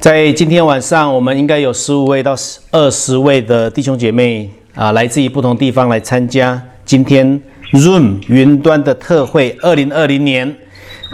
[0.00, 2.32] 在今天晚上，我们应该有十五位到
[2.70, 7.40] 二十位的弟兄姐妹啊，来自于不同地方来参加今天
[7.72, 10.54] Zoom 云端的特会，二零二零年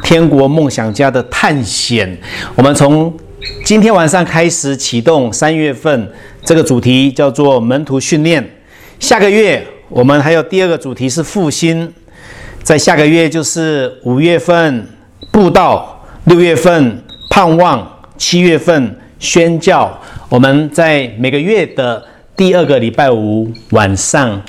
[0.03, 2.19] 天国梦想家的探险。
[2.55, 3.11] 我们从
[3.65, 6.12] 今天晚上开始启动三月份
[6.45, 8.46] 这个主题叫做门徒训练。
[9.01, 11.91] 下个月我们还有第二个主题是复兴，
[12.62, 14.87] 在下个月就是五月份
[15.32, 17.94] 布道，六月份盼望。
[18.17, 22.02] 七月份宣教，我们在每个月的
[22.37, 24.41] 第二个礼拜五晚上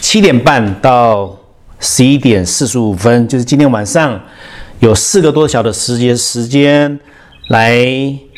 [0.00, 1.38] 七点半到
[1.78, 4.20] 十一点四十五分，就是今天晚上
[4.80, 6.98] 有四个多小的时间时间
[7.48, 7.86] 来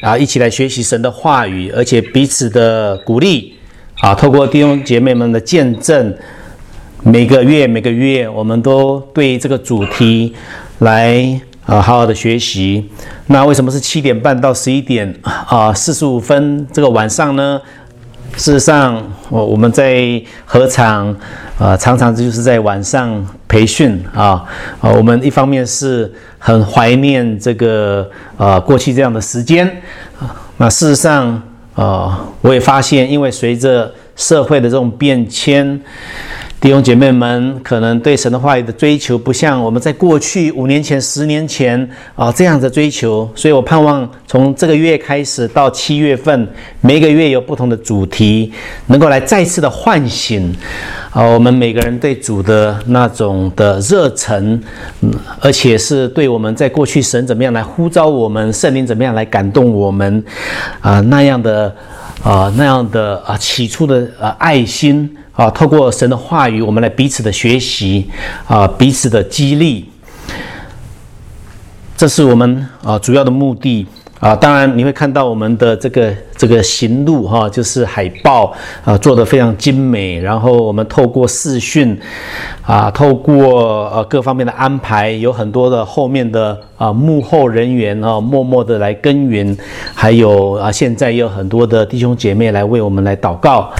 [0.03, 3.55] 啊，一起来学习神的话语，而且彼此的鼓励
[4.01, 6.15] 啊，透过弟兄姐妹们的见证，
[7.03, 10.35] 每个月每个月我们都对这个主题
[10.81, 11.41] 来。
[11.67, 12.89] 啊，好好的学习。
[13.27, 15.75] 那为什么是七点半到十一点啊？
[15.75, 17.61] 四十五分这个晚上呢？
[18.37, 21.15] 事实上，我我们在合场
[21.59, 24.45] 啊，常常就是在晚上培训啊。
[24.81, 29.67] 啊，我们一方面是很怀念这个啊过去这样的时间
[30.21, 30.37] 啊。
[30.59, 31.43] 那事实上
[31.75, 35.81] 啊，我也发现，因为随着社会的这种变迁。
[36.59, 43.31] 弟兄姐妹们，可能对神的话语的追求，不像我们在过去五年前、十年前啊这样的追求。
[43.35, 46.49] 所以我盼望从这个月开始到七月份，
[46.81, 48.51] 每个月有不同的主题，
[48.87, 50.53] 能够来再次的唤醒
[51.11, 54.61] 啊我们每个人对主的那种的热忱，
[55.41, 60.25] 而且是对我们在过去神怎么样来呼召我们，圣灵怎么样来感动我们
[60.81, 61.73] 啊那样的
[62.27, 65.17] 啊那样的啊起初的啊爱心。
[65.37, 68.11] 啊，透过神的话语，我们来彼此的学习，
[68.49, 69.85] 啊，彼此的激励，
[71.95, 73.87] 这是我们啊主要的目的
[74.21, 74.35] 啊。
[74.35, 78.53] 当然，你会看到我们的这个这个行路哈，就是海报
[78.85, 80.19] 啊做的非常精美。
[80.21, 81.99] 然后我们透过视讯
[82.63, 89.57] 啊，透过呃各方面的安排，有很多的后面的啊幕后人员啊，默默的来耕耘，
[89.95, 93.71] 还有啊现在也有很多的弟兄姐妹来为我们来祷告。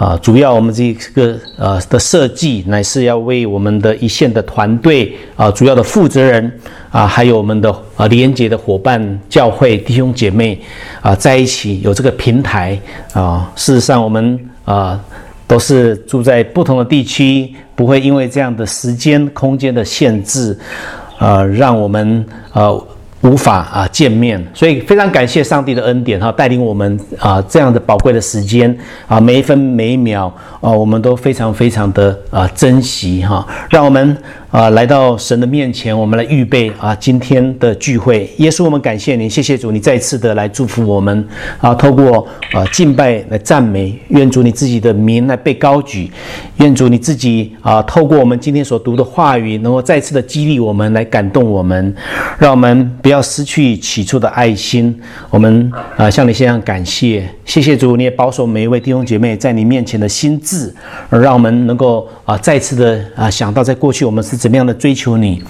[0.00, 6.50] 啊，主要我们这个呃的设计，乃是要为我们的一线的团队啊，主要的负责人
[6.90, 10.58] 啊，还有我们的啊连接的伙伴、教会弟兄姐妹
[11.02, 12.80] 啊，在一起有这个平台
[13.12, 13.52] 啊。
[13.56, 14.98] 事实上，我们啊
[15.46, 20.58] 都是住在不同的地区，不会因为这样的时间、空间的限制，
[21.18, 22.24] 呃，让我们
[22.54, 22.86] 呃。
[23.22, 28.74] 无法啊见面，所以非常感谢上帝的恩典哈，带领我们啊这样的宝贵的时间
[29.06, 34.16] 啊，每一分每一秒啊，我们都非常非常的啊珍惜哈，让我们。
[34.50, 38.28] 啊，来到神的面前，我们来预备啊今天的聚会。
[38.38, 41.24] 耶稣，我们感谢你，谢谢主，你再次的来祝福我们
[41.60, 46.10] 啊，透过啊敬拜来赞美，愿主你自己的名来被高举，
[46.56, 51.94] 愿主你自己啊透过我们今天所读的话语，能够再次的激励我们，来感动我们，
[52.36, 55.00] 让我们不要失去起初的爱心。
[55.30, 60.74] 我们啊向你献上感谢，谢谢主，你也保守每一位弟兄姐妹在你面前的心智，
[61.08, 64.39] 而让我们能够啊再次的啊想到在过去我们是。
[64.40, 65.42] 怎么样的追求你，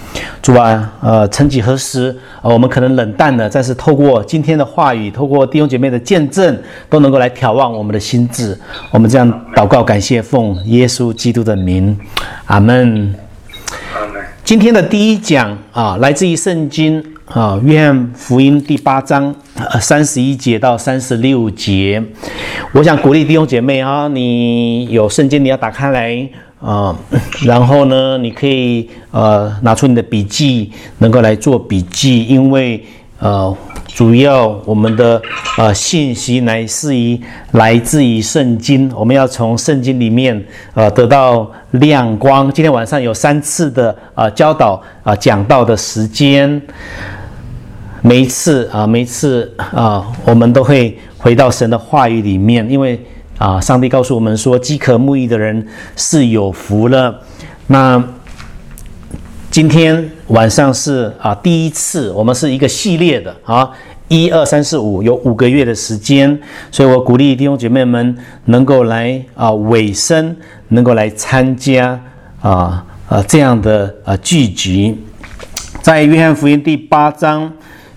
[0.42, 2.12] 主啊，呃，曾几何时，
[2.42, 8.58] 呃，我们可能冷淡了，但是透过今天的话语，透过弟兄姐妹的见证，都能够来眺望我们的心智。
[8.90, 11.96] 我们这样祷告，感谢奉耶稣基督的名，
[12.46, 13.14] 阿门。
[14.42, 19.32] 今天的第一讲啊，来自于圣经啊，约翰福音第八章
[19.80, 22.02] 三十一节到三十六节。
[22.72, 26.28] 我想鼓励弟兄姐妹啊，你有圣经，你要打开来。
[26.60, 26.94] 啊，
[27.46, 32.84] 然后呢，你可以呃拿出你的笔记，能够来做笔记，因为
[33.18, 33.56] 呃
[33.86, 35.20] 主要我们的
[35.56, 37.18] 呃信息来自于
[37.52, 40.44] 来自于圣经，我们要从圣经里面
[40.74, 42.52] 呃得到亮光。
[42.52, 46.60] 今天晚上有三次的呃教导啊讲道的时间，
[48.02, 53.00] 每一次啊每一次啊我们都会回到神的话语里面，因为。
[53.40, 53.58] 啊！
[53.58, 55.66] 上帝告诉我们说，饥渴慕义的人
[55.96, 57.18] 是有福了。
[57.68, 58.02] 那
[59.50, 63.70] 今天晚上是啊第一次，我们是一个系列的啊，
[64.08, 66.38] 一二三四五，有五个月的时间，
[66.70, 68.14] 所以我鼓励弟兄姐妹们
[68.44, 70.36] 能够来啊尾声，
[70.68, 71.98] 能够来参加
[72.42, 74.98] 啊啊这样的啊聚集，
[75.80, 77.50] 在约翰福音第八章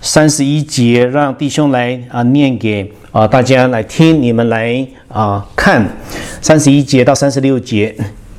[0.06, 2.92] 三十一节，让弟兄来啊念给。
[3.14, 5.88] 啊，大家来听，你们来啊看，
[6.42, 7.96] 三十一节到三十六节，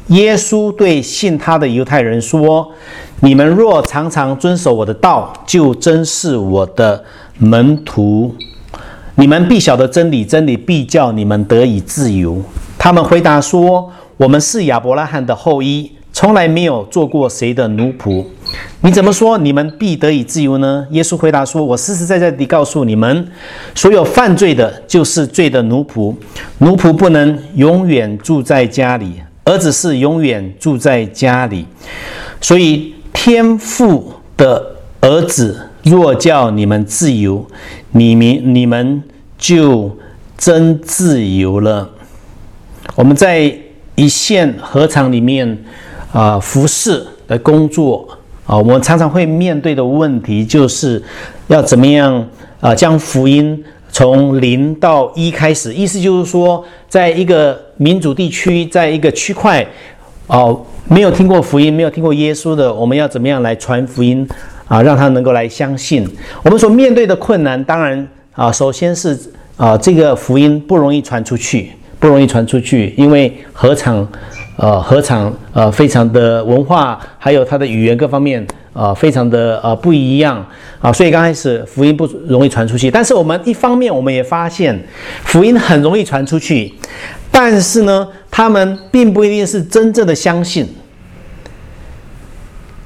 [0.08, 2.70] 耶稣对信他的犹太人说
[3.20, 7.02] ：“你们若常常遵守我的道，就真是我的
[7.38, 8.34] 门徒。
[9.14, 12.42] 你们必晓得真理，真理必叫你们得以自由。”
[12.76, 15.90] 他们回答说：“我们是亚伯拉罕的后裔，
[16.24, 18.24] 从来没有做过谁的奴仆。
[18.80, 23.28] 你怎么说你们必得以自由呢？”耶稣回答说：“我实实在在地告诉你们，
[23.74, 26.14] 所有犯罪的，就是罪的奴仆。
[26.60, 31.66] 奴仆不能永远住在家里，儿子是永远住在家里。
[32.40, 37.46] 所以天父的儿子若叫你们自由，
[37.90, 39.02] 你们你们
[39.36, 39.94] 就
[40.38, 41.90] 真自由了。”
[42.96, 43.54] 我们在
[43.94, 45.62] 一线合场里面
[46.14, 48.06] 啊服侍的工作
[48.46, 51.02] 啊，我们常常会面对的问题就是
[51.48, 52.24] 要怎么样
[52.60, 59.66] 啊将福音从零到一开始，意思就是说，在一个民主地区，在一个区块
[60.28, 64.24] 哦，没有听过福音、没有听过耶稣的，我们要怎么样来传福音
[64.68, 66.08] 啊，让他能够来相信？
[66.44, 69.18] 我们所面对的困难，当然啊，首先是
[69.56, 71.72] 啊，这个福音不容易传出去。
[72.00, 74.06] 不容易传出去，因为何尝，
[74.56, 80.46] 呃，合场，呃，非常的文化，还有它的语言各方面，呃，非常的呃不一样
[80.80, 82.88] 啊，所以刚开始福音不容易传出去。
[82.88, 84.80] 但是我们一方面我们也发现，
[85.24, 86.72] 福音很容易传出去，
[87.32, 90.66] 但是呢，他们并不一定是真正的相信。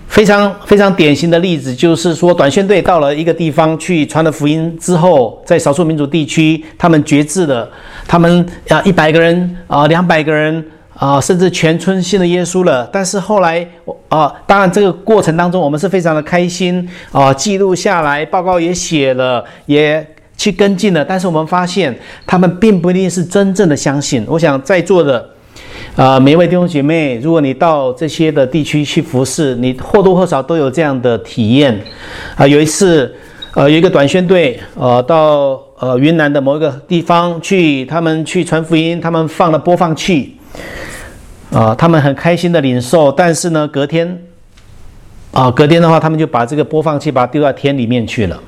[0.09, 7.71] 非常非常典型的例子就是说，短宣队到了一个地方去传了福音之后，在少数民族地区，他们觉志了，
[8.07, 10.65] 他们啊一百个人啊两百个人
[10.99, 12.89] 啊，甚至全村信了耶稣了。
[12.93, 13.67] 但是后来
[14.09, 20.05] 啊，当然这个过程当中，我们是非常的开心啊，记录下来，报告也写了，也
[20.37, 21.05] 去跟进了。
[21.05, 21.97] 但是我们发现，
[22.27, 24.25] 他们并不一定是真正的相信。
[24.29, 25.31] 我想在座的。
[25.97, 31.77] 啊，每一位弟兄姐妹，如果你到这些的地区去服侍，你或多或少都有这样的体验。
[32.37, 33.13] 啊，有一次，
[33.55, 40.37] 呃，有一个短宣队，呃，到呃云南的某一个地方去，他们去传福音，他们放了播放器，
[41.53, 44.23] 啊，他们很开心的领受，但是呢，隔天，
[45.33, 48.39] 啊，隔天的话，他们就把这个播放器把它丢到天里面去了。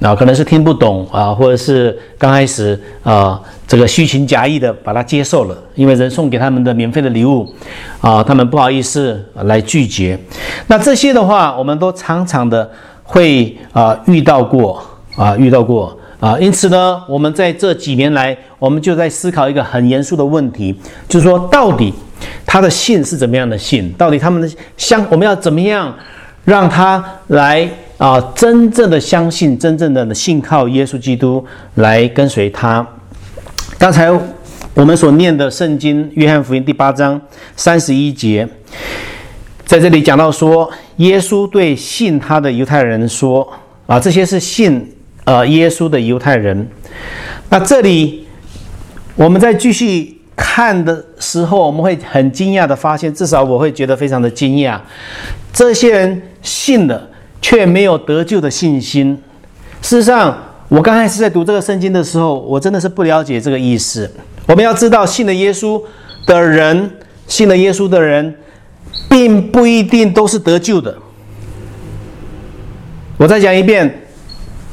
[0.00, 7.50] 啊，可能是听不懂啊，或者是刚开始啊，这个虚情假意的把它接受了，因为人送给他们的免费的礼物，
[8.02, 10.18] 啊，他们不好意思来拒绝。
[10.66, 12.70] 那这些的话，我们都常常的
[13.04, 14.84] 会啊遇到过
[15.16, 20.74] 啊遇到过啊，因此呢，我们在这几年来，我们就在思考一个很严肃的问题，
[21.08, 21.92] 就是说，到底
[22.46, 23.92] 他的信是怎么样的信？
[23.92, 25.94] 到底他们的相，我们要怎么样
[26.44, 27.68] 让他来？
[27.98, 31.42] 啊，真正的相信，真正的信靠耶稣基督
[31.76, 32.86] 来跟随他。
[33.78, 34.10] 刚才
[34.74, 37.18] 我们所念的圣经，约翰福音第八章
[37.56, 38.46] 三十一节，
[39.64, 43.46] 在这里讲到说，耶稣对信他的犹太人说
[43.86, 44.86] ：“啊，这些是信
[45.26, 46.66] 呃耶稣的犹太人。”
[47.50, 48.26] 那这里
[49.14, 54.80] 我们在继续看的时候，我们会很惊讶的发现，至少我会觉得非常的惊讶，
[55.52, 57.10] 这些人信了。
[57.42, 59.16] 却没有得救的信心。
[59.80, 60.36] 事实上，
[60.68, 64.10] 我刚开始在读这个圣经的时候，我真的是不了解这个意思。
[64.46, 65.80] 我们要知道，信了耶稣
[66.26, 66.90] 的人，
[67.28, 68.34] 信了耶稣的人，
[69.08, 70.96] 并不一定都是得救的。
[73.16, 74.05] 我再讲一遍，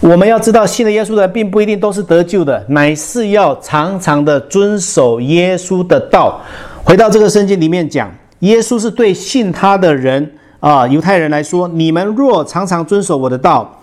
[0.04, 6.42] 我们要知道，信了耶稣的人，并不一定都是得救的，乃是要常常的遵守耶稣的道。
[6.84, 10.30] 回到这个圣经里面讲，耶稣是对信他的人。
[10.60, 13.82] 啊，犹太人来说，你们若常常遵守我的道，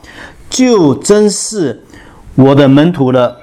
[0.51, 1.83] 就真是
[2.35, 3.35] 我的门徒了。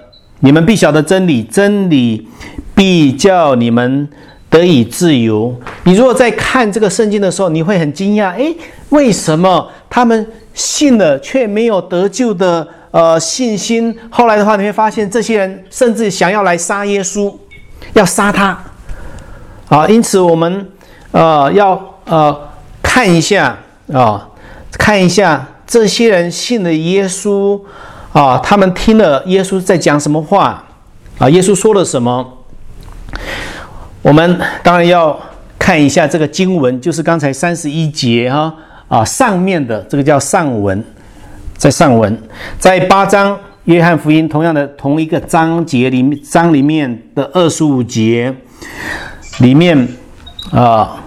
[0.42, 2.28] 你们必晓得真理，真理
[2.76, 4.08] 必叫你们
[4.50, 5.56] 得以自由。
[5.84, 8.56] 你如果在看这个圣经的时候，你会很惊讶，诶，
[8.90, 13.98] 为什么他们信了却没有得救的呃信心？
[14.10, 17.34] 后来的话，你会发现，这些人甚至想要来杀耶稣，
[17.94, 18.58] 要杀他。
[19.70, 20.70] 啊，因此我们
[21.12, 22.48] 呃要呃。
[22.90, 23.56] 看一下
[23.94, 24.28] 啊，
[24.72, 27.62] 看一下这些人信了耶稣
[28.12, 30.66] 啊，他们听了耶稣在讲什么话
[31.20, 31.30] 啊？
[31.30, 32.37] 耶稣说了什么？
[34.08, 35.20] 我们当然要
[35.60, 38.56] 看一下这个经文，就是刚才三十一节哈
[38.88, 40.82] 啊上面的这个叫上文，
[41.58, 42.18] 在上文，
[42.58, 48.34] 在八章约翰福音同样的同一个章节里面章里面的二十五节
[49.40, 49.86] 里面
[50.52, 51.04] 啊。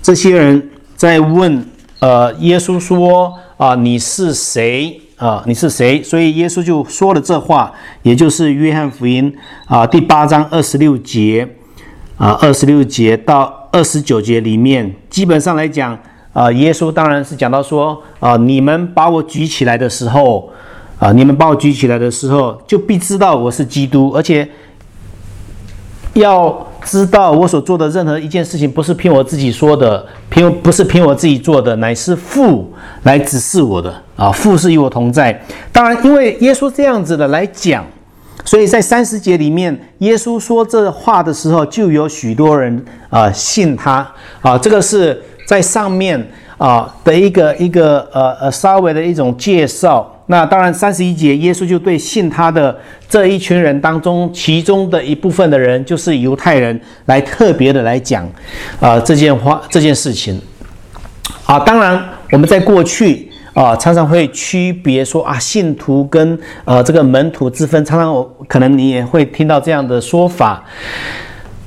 [0.00, 1.62] 这些人在问，
[1.98, 4.98] 呃，耶稣说：“啊，你是谁？
[5.16, 9.34] 啊，你是谁？”所以耶稣就说了这话，也就是约翰福音
[9.66, 11.56] 啊第八章二十六节
[12.16, 15.98] 啊二十六节到二十九节里面，基本上来讲
[16.32, 20.50] 啊，耶稣当然是讲到说啊，你们把我举起来的时候
[20.98, 24.46] 啊，你们把我举起来的时候，就必知道我是基督，而且
[26.12, 35.44] 要知道我所做的任何一件事情，不是凭我自己说的，凭不是凭我自己做的，乃是父来指示我的啊，父是与我同在。
[35.72, 37.84] 当然，因为耶稣这样子的来讲。
[38.44, 44.06] 所以在三十节里面，耶稣说这话的时候，就有许多人啊信他
[44.40, 44.56] 啊。
[44.56, 46.24] 这个是在上面
[46.56, 50.15] 啊的一个一个呃呃稍微的一种介绍。
[50.26, 52.76] 那当然，三十一节，耶稣就对信他的
[53.08, 58.28] 这一群人当中，其中的一部分的人，就是犹太人，来特别的来讲
[58.80, 60.40] 啊这件话这件事情
[61.44, 61.58] 啊。
[61.60, 63.30] 当然，我们在过去。
[63.56, 70.62] 啊，常常会区别说啊，信徒跟呃这个门徒之分，常常我可能你也会听到这样的说法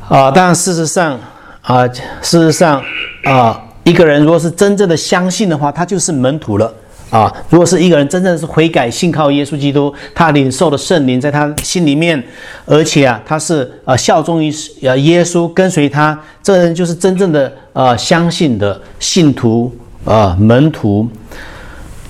[0.07, 0.29] 啊。
[0.29, 1.19] 但事实上
[1.63, 2.79] 啊，事实上
[3.23, 6.71] 啊，一个人如果是真正的相信的话，他就是门徒了
[7.09, 7.31] 啊。
[7.49, 12.21] 如果是一个人真正是悔改信靠耶稣基督，他领受的圣灵在他心里面，
[12.65, 14.51] 而且啊，他是呃效忠于
[14.81, 19.73] 呃耶稣，跟随他，这人就是真正的呃相信的信徒
[20.05, 21.07] 啊门徒。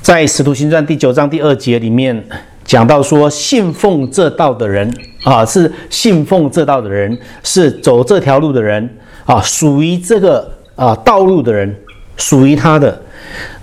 [0.01, 2.23] 在《使徒行传》第九章第二节里面
[2.63, 4.91] 讲到说，信奉这道的人
[5.23, 8.89] 啊，是信奉这道的人，是走这条路的人
[9.25, 11.75] 啊，属于这个啊道路的人，
[12.15, 12.99] 属于他的，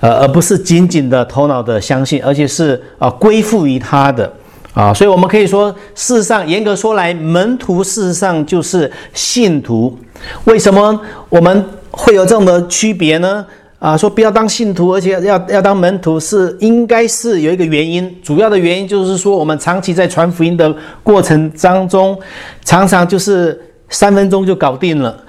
[0.01, 4.33] 呃，而不是仅仅的头脑的相信，而且是啊归附于他的
[4.75, 4.93] 啊。
[4.93, 9.99] 所以，我们可以说，事实上，严格说来，门徒事实上就是信徒。
[10.45, 10.99] 为什么
[11.29, 13.45] 我们会有这种的区别呢？
[13.79, 18.11] 啊，说不要当信徒，而且要要当门徒，是应该是有一个原因。
[18.23, 22.19] 主要的原因就是说，我们长期在传福音的过程当中，
[22.65, 23.61] 常常就是
[23.91, 25.23] 三分钟就搞定了，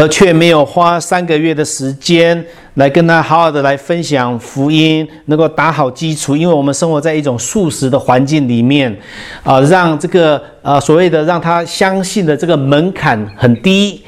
[0.00, 2.42] 而却没有花三个月的时间
[2.74, 6.34] 来跟他好好的来分享福音，能够打好基础。
[6.34, 8.98] 因为我们生活在一种素食的环境里面，
[9.42, 14.02] 啊，让这个啊所谓的让他相信的这个门槛很低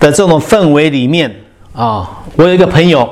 [0.00, 1.32] 的这种氛围里面
[1.72, 3.08] 啊，我有一个朋友。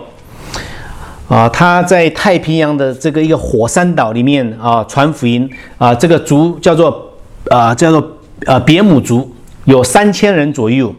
[1.29, 5.49] 啊，他在太平洋的这个一个火山岛里面啊传福音
[5.79, 7.11] 啊，这个族叫做
[7.49, 8.05] 啊叫做
[8.45, 9.33] 呃别姆族，
[9.67, 10.93] 有三千人左右。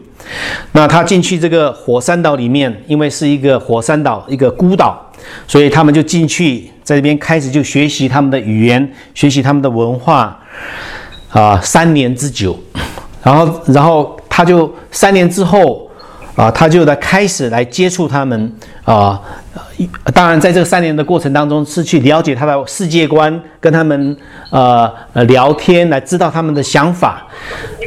[0.72, 5.00] 那他进去这个火山岛里面，因为是一个火山岛，一个孤岛，
[5.46, 10.38] 所以他们就进去，在这边开始就学习他们的语言，学习他们的文化
[11.30, 12.58] 啊，三年之久。
[13.22, 15.90] 然后，然后他就三年之后
[16.36, 18.52] 啊，他就来开始来接触他们
[18.84, 19.20] 啊。
[20.14, 24.16] 当然，在这三年的过程当中，是去了解他的世界观，跟他们
[24.50, 24.90] 呃
[25.26, 27.26] 聊天，来知道他们的想法。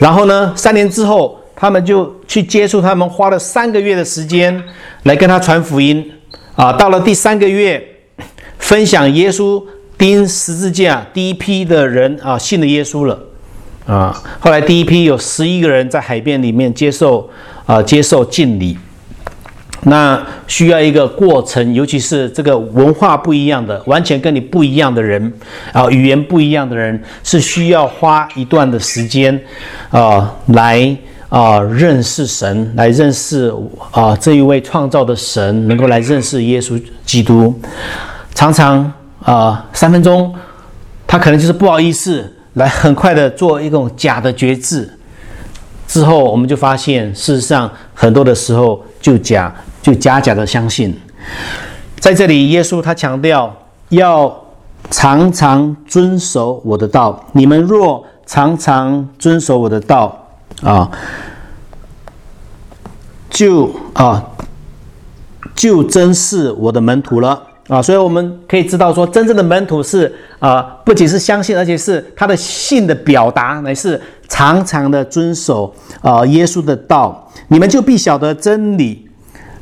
[0.02, 4.64] 然后呢，三年之后，他们就去接触他们，花了三个月的时间
[5.04, 6.10] 来跟他传福音
[6.56, 6.72] 啊。
[6.72, 7.84] 到了第三个月，
[8.58, 9.62] 分享耶稣
[9.98, 13.20] 钉十字架，第一批的人啊信了耶稣了
[13.86, 14.24] 啊。
[14.40, 17.30] 后来第一批有十一个人在海边里面接受
[17.66, 18.78] 啊接受敬礼。
[19.84, 25.34] 那需要一个过程，尤其是这个文化不一样的、完全跟你不一样的人
[25.72, 29.42] 啊，语言不一样的人，是需要花一段的时间
[29.90, 30.96] 啊，来
[31.30, 33.54] 啊认识神，来认识
[33.92, 37.58] 啊这一位创造的神，能够来认识耶稣基督。
[38.36, 38.92] 常常
[39.24, 40.36] 啊，三分钟，
[41.08, 44.90] 他可能就是不好意思，来很快的做一种假的觉知，
[45.88, 49.56] 之后我们就发现，事实上很多的时候就假。
[49.82, 50.94] 就假假的相信，
[52.00, 53.52] 在这里，耶稣他强调
[53.88, 54.38] 要
[54.92, 57.26] 常常遵守我的道。
[57.32, 60.29] 你们若常常遵守我的道，
[60.62, 60.90] 啊，
[63.30, 64.24] 就啊，
[65.56, 67.82] 就真是我的门徒了啊。
[67.82, 77.30] 所以我们可以知道，说真正的门徒是啊，不仅是相信，而且是他的信的表达，乃是常常的遵守啊耶稣的道。
[77.48, 79.08] 你们就必晓得真理。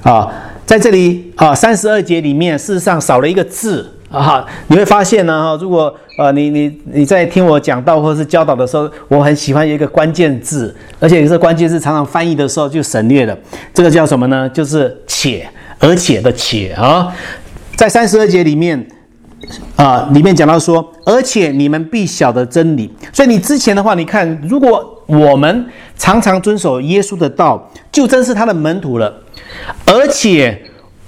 [0.04, 0.32] 啊，
[0.66, 4.46] 在这里啊，三十二节里面，事实上少了一个字啊哈。
[4.68, 13.38] 你会发现呢，哈，如果呃，你你你在听我讲道或者是教导的时候，我很喜欢一个关键字，而且这关键字常常翻译的时候就省略了。
[13.74, 14.50] 这个叫什么呢？
[14.50, 15.48] 就是且，
[15.80, 17.14] 而且的且啊，
[17.76, 18.88] 在三十二节里面
[19.76, 22.92] 啊，里面讲到说，而且你们必晓得真理。
[23.14, 29.14] 所以你之前的话，你看，如果我们常常遵守耶稣的道，就真是他的门徒了。
[29.86, 30.60] 而且，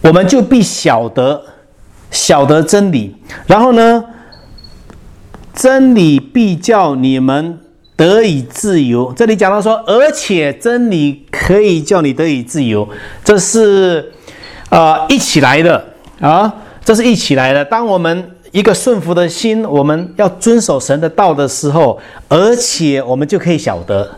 [0.02, 1.42] 我们就必晓得
[2.12, 3.16] 晓得真理，
[3.48, 4.04] 然后呢，
[5.54, 7.60] 真理必叫你们
[7.96, 9.14] 得以自由。
[9.16, 12.88] 这里讲到说，而且真理可以叫你得以自由，
[13.24, 14.12] 这是
[14.70, 15.84] 啊一起来的
[16.20, 17.64] 啊，这是一起来的。
[17.64, 24.10] 当我们一个顺服的心，我们要遵守神的道的时候，而且我们就可以晓得，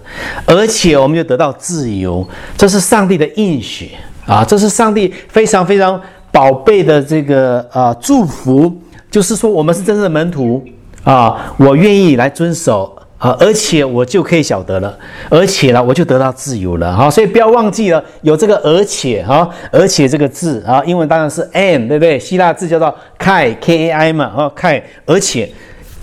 [0.46, 2.26] 而且我们就得到自由。
[2.58, 3.92] 这是上帝的应许
[4.26, 4.46] 啊！
[4.46, 6.00] 这是上帝非常非常
[6.32, 8.74] 宝贝的这个啊祝福，
[9.10, 10.64] 就是说我们是真正的门徒
[11.04, 12.98] 啊，我愿意来遵守。
[13.22, 14.98] 啊，而且我就可以晓得了，
[15.30, 16.92] 而且呢，我就得到自由了。
[16.92, 22.18] 好，所以不要忘记了有这个“而且”哈，而且这个字啊，英文当然是 “and”，对不对？
[22.18, 25.48] 希腊字叫做 “kai”，k a i 嘛，啊，kai，而且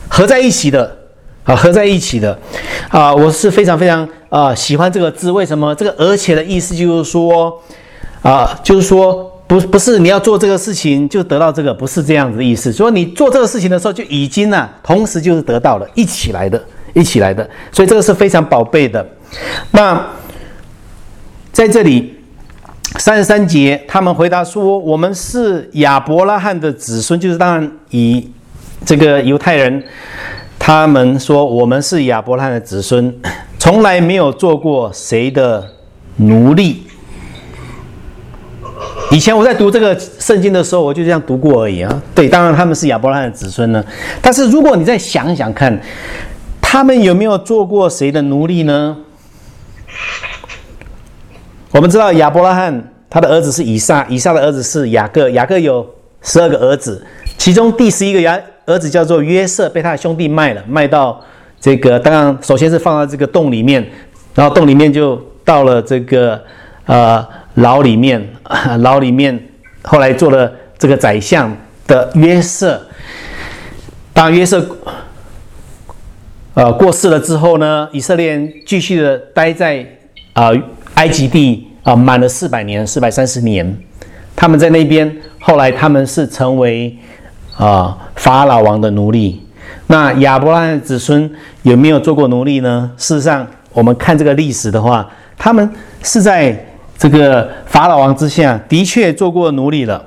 [0.09, 0.97] 合在一起的，
[1.43, 2.39] 啊，合在一起的，
[2.89, 5.33] 啊，我是非常非常啊喜欢这个字。
[5.33, 5.75] 为什么？
[5.75, 7.61] 这个“而且”的意思就是说，
[8.23, 9.28] 啊，就是说。
[9.49, 12.71] 不不是你要做这个事情就得到这个，不是这样子的意思。
[12.71, 16.63] 所以你做这个事情的时候就已经呢，同时就是得到了，一起来的，
[16.93, 17.49] 一起来的。
[17.73, 19.05] 所以这个是非常宝贝的。
[19.71, 20.07] 那
[21.51, 22.15] 在这里
[22.99, 28.31] 三十三节，他们回答说：“我们是亚伯拉罕的子孙。”就是当然以
[28.85, 29.83] 这个犹太人，
[30.59, 33.15] 他们说我们是亚伯拉罕的子孙，
[33.59, 35.67] 从来没有做过谁的
[36.17, 36.83] 奴隶。
[39.11, 42.03] 以前我在读这个圣经的时候，我就这样读过而已啊。
[42.15, 43.83] 对，当然他们是亚伯拉罕的子孙呢。
[44.21, 45.81] 但是如果你再想想看，
[46.61, 48.97] 他们有没有做过谁的奴隶呢？
[51.71, 55.89] 我们知道亚伯拉罕他的儿子是以撒，以撒的儿子是雅各，雅各有
[56.21, 57.03] 十二个儿子，
[57.39, 61.19] 其中第十一个儿子叫做约瑟，被他的兄弟卖了，卖到
[61.59, 63.85] 这个当然首先是放到这个洞里面，
[64.35, 66.39] 然后洞里面就到了这个
[66.85, 67.27] 呃。
[67.59, 68.29] 牢里面，
[68.81, 69.39] 牢里面，
[69.83, 71.55] 后来做了这个宰相
[71.87, 72.81] 的约瑟。
[74.13, 74.65] 当约瑟
[76.55, 79.87] 呃过世了之后呢，以色列人继续的待在
[80.33, 80.51] 啊
[80.95, 83.77] 埃及地啊，满了四百年，四百三十年。
[84.35, 86.97] 他们在那边，后来他们是成为
[87.57, 89.43] 啊法老王的奴隶。
[89.89, 91.31] 那亚伯拉罕子孙
[91.63, 92.91] 有没有做过奴隶呢？
[92.97, 95.69] 事实上，我们看这个历史的话，他们
[96.03, 96.65] 是在。
[96.99, 100.05] 这个法老王之下的确做过奴隶了，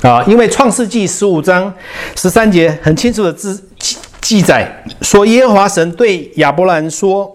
[0.00, 1.74] 啊，因为创世纪十五章
[2.14, 7.28] 十三节很清楚的记记载说，耶和华神对亚伯兰说，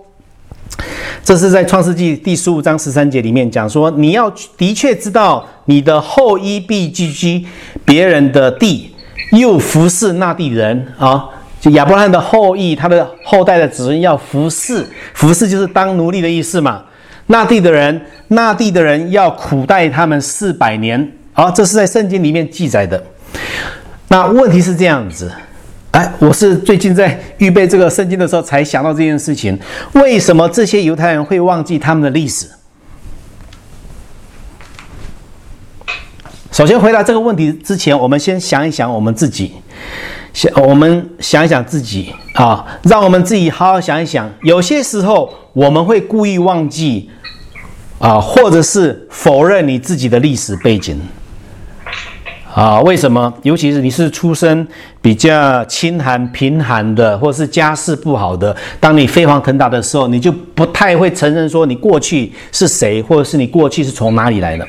[1.26, 7.46] 这是在创世纪第十五章十三节里面讲说，你要的确知道你的后裔必居居
[7.84, 8.96] 别人的地，
[9.32, 11.26] 又服侍那地人啊，
[11.60, 16.82] 就亚伯兰的后裔，他的后代的子孙要服侍，服侍就是当奴隶的意思嘛。
[17.28, 21.12] 那地的人，那地的人要苦待他们四百年。
[21.34, 23.04] 好，这是在圣经里面记载的。
[24.08, 25.32] 那问题是这样子，
[25.92, 29.60] 哎，我是最近在预备这个圣经的时候才想到这件事情。
[29.94, 32.48] 为什么这些犹太人会忘记他们的历史？
[36.52, 39.56] 首先回答这个问题之前，我们先想一想我们自己，
[40.36, 44.30] 想我们想一想自己啊，让我们自己好好想一想。
[44.44, 47.10] 有些时候我们会故意忘记。
[47.98, 51.00] 啊，或者是否认你自己的历史背景
[52.54, 52.82] 啊？
[52.82, 53.34] 为什么？
[53.42, 54.68] 尤其是你是出身
[55.02, 64.68] 比较清寒、贫寒的，或者是家世不好的，当你飞黄腾达的时候，你就不太会承认说你过去是谁，或者是你过去是从哪里来的。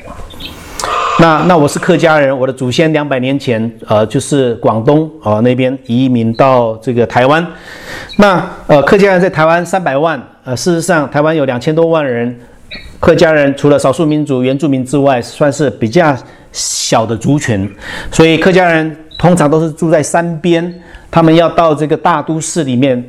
[1.19, 7.45] 那那我是客家人，我的祖先两百年前，呃，就是广东啊那边移民到这个台湾。
[8.17, 12.37] 那呃，客家人在台湾三百万，呃，事实上台湾有两千多万人。
[12.99, 16.15] 客家人除了少数民族原住民之外，算是比较
[16.51, 17.71] 小的族群，
[18.11, 20.71] 所以客家人通常都是住在山边。
[21.09, 23.03] 他们要到这个大都市里面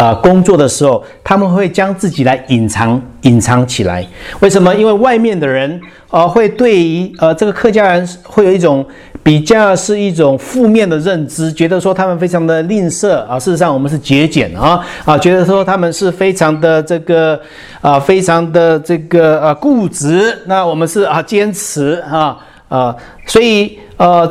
[0.00, 4.06] 啊工作的时候，他们会将自己来隐藏、隐藏起来。
[4.40, 4.74] 为什么？
[4.74, 8.84] 因为外面的人啊会对于呃这个客家人会有一种。
[9.22, 13.38] 比较是一种负面的认知，觉得说他们非常的吝啬啊。
[13.38, 17.38] 事实上，我们是节俭啊啊，觉得说他们是非常的这个
[17.82, 20.34] 啊，非常的这个呃固执。
[20.46, 22.34] 那我们是啊坚持啊
[22.70, 24.28] 啊，所以呃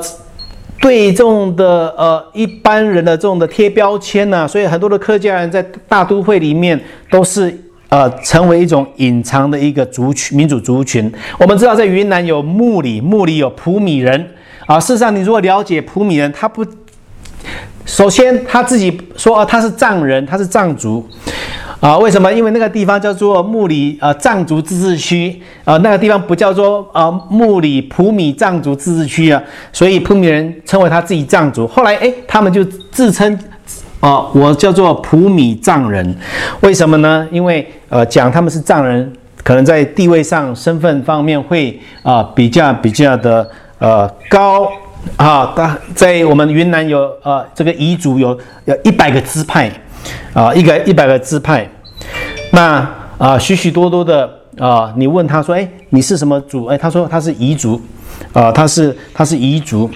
[0.82, 7.54] 对这种的呃一般人的这种的贴标签呢，所以很多的客家人在大都会里面都是
[7.90, 11.12] 呃成为一种隐藏的一个族群民主族群。
[11.38, 14.30] 我们知道在云南有木里，木里有普米人。
[14.66, 16.64] 啊，事实上，你如果了解普米人，他不，
[17.86, 21.04] 首先他自己说啊，他是藏人，他是藏族，
[21.80, 22.32] 啊，为什么？
[22.32, 31.66] 因为那个地方叫做木里呃藏族自治区，啊，那个地方不叫做啊木里普米藏族自治区啊，所以普米人称为他自己藏族。
[31.66, 33.40] 后来哎，他们就自称
[34.02, 36.16] 啊，我叫做普米藏人，
[36.62, 37.26] 为什么呢？
[37.32, 39.12] 因为呃讲他们是藏人，
[39.44, 43.50] 可能在地位上、身份方面会啊比较比较的。
[43.80, 44.70] 呃，高
[45.16, 45.56] 啊，
[45.96, 49.72] 在我们云南有呃这个彝族有有一百个支派
[50.34, 51.68] 啊，一个一百个支派，
[52.52, 56.66] 那啊许许多多的啊，你问他说，哎，你是什么族？
[56.66, 57.82] 哎，他说他是彝族，
[58.34, 59.90] 啊，他是他是彝族，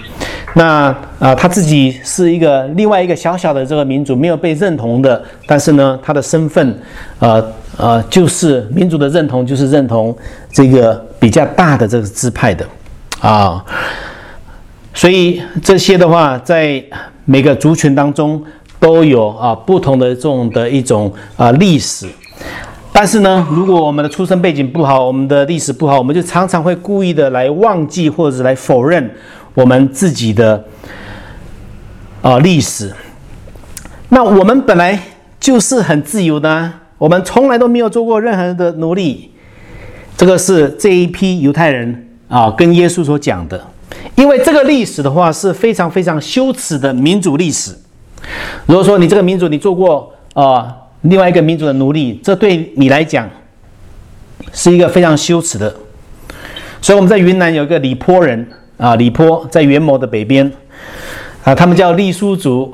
[0.54, 6.78] 那啊他自己是一个另外一个小小的这个民族，没有被认同的，但是呢，他的身份，
[7.18, 7.44] 呃
[7.76, 10.16] 呃，就是民族的认同，就是认同
[10.52, 12.66] 这个比较大的这个支派的，
[13.20, 13.64] 啊。
[14.96, 16.80] 所以这些的话，在
[17.24, 18.40] 每个族群当中
[18.84, 22.06] 都有啊不同的这种的一种啊历史。
[22.92, 29.10] 但是呢，如果我们的出生背景不好，我们的历史不好，我们就常常会故意的来忘记或者来否认
[29.54, 30.62] 我们自己的
[32.20, 32.92] 啊历史。
[34.10, 35.00] 那我们本来
[35.40, 39.30] 就是很自由的，我们从来都没有做过任何的奴隶。
[40.14, 43.58] 这个是这一批犹太人啊跟耶稣所讲的。
[44.14, 47.74] 因为这个历史的话是非常非常羞耻的民主历史。
[48.66, 53.28] 如果说你这个民族你做过啊另外一个民族的奴隶，这对你来讲
[54.52, 55.74] 是一个非常羞耻的。
[56.80, 60.50] 所以我们在云南有一个李坡人啊，李坡在元谋的北边
[61.44, 62.72] 啊，他们叫隶书族。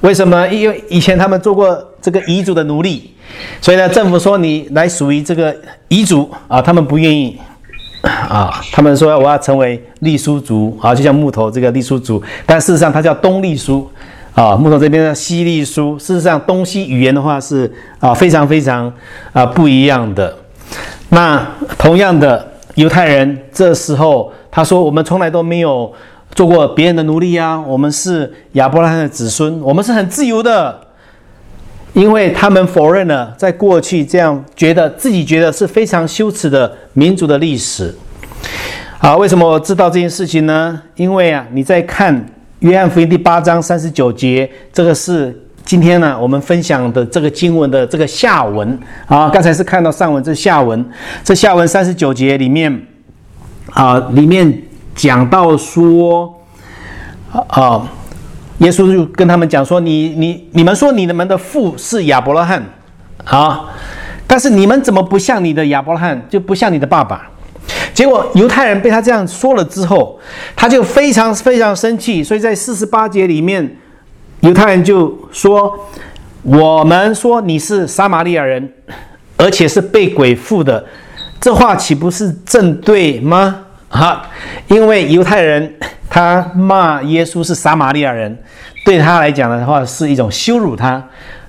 [0.00, 0.48] 为什么？
[0.48, 3.12] 因为以前他们做过这个彝族的奴隶，
[3.60, 5.54] 所以呢，政府说你来属于这个
[5.88, 7.38] 彝族啊，他们不愿意。
[8.02, 13.88] 啊，他们说我要成为隶书族啊，就像木头这个隶书族，但事实上它叫东隶书
[14.34, 15.98] 啊，木头这边的西隶书。
[15.98, 18.92] 事实上，东西语言的话是啊非常非常
[19.32, 20.36] 啊不一样的。
[21.10, 21.46] 那
[21.78, 25.92] 同样的，犹太人这时候他说，我们从来都没有
[26.34, 30.80] 做过别人的奴隶啊，我们是亚伯拉罕的子孙，我们是很自由的。
[31.92, 37.94] 因为他们否认了在过去这样觉得自己觉得是非常羞耻的民族的历史，
[38.96, 40.80] 啊，为什么我知道这件事情呢？
[40.96, 42.24] 因为啊，你在看
[42.62, 49.28] 约翰福音第八章三十九节，这个是今天呢我们分享的这个经文的这个下文啊。
[49.30, 50.84] 刚才是看到上文，这下文，
[51.24, 52.86] 这下文三十九节里面
[53.70, 54.62] 啊，里面
[54.94, 56.32] 讲到说
[57.48, 57.88] 啊。
[58.58, 62.62] 耶稣就跟他们讲说：“你、你、你们说你们的父是亚伯拉罕，
[63.24, 63.64] 啊，
[64.24, 67.28] 但是你们怎么不像你的亚伯拉罕，就不像你的爸爸？”
[67.94, 70.18] 结果犹太人被他这样说了之后，
[70.56, 72.22] 他就非常非常生气。
[72.24, 73.76] 所以在四十八节里面，
[74.40, 75.78] 犹太人就说
[76.42, 78.72] ：“我们说你是撒玛利亚人，
[79.36, 80.84] 而且是被鬼附的，
[81.40, 84.22] 这话岂不是正对吗？”哈，
[84.68, 85.74] 因为犹太人。
[86.14, 88.36] 他骂耶稣是撒玛利亚人，
[88.84, 90.76] 对他来讲的话是一种羞辱。
[90.76, 91.02] 他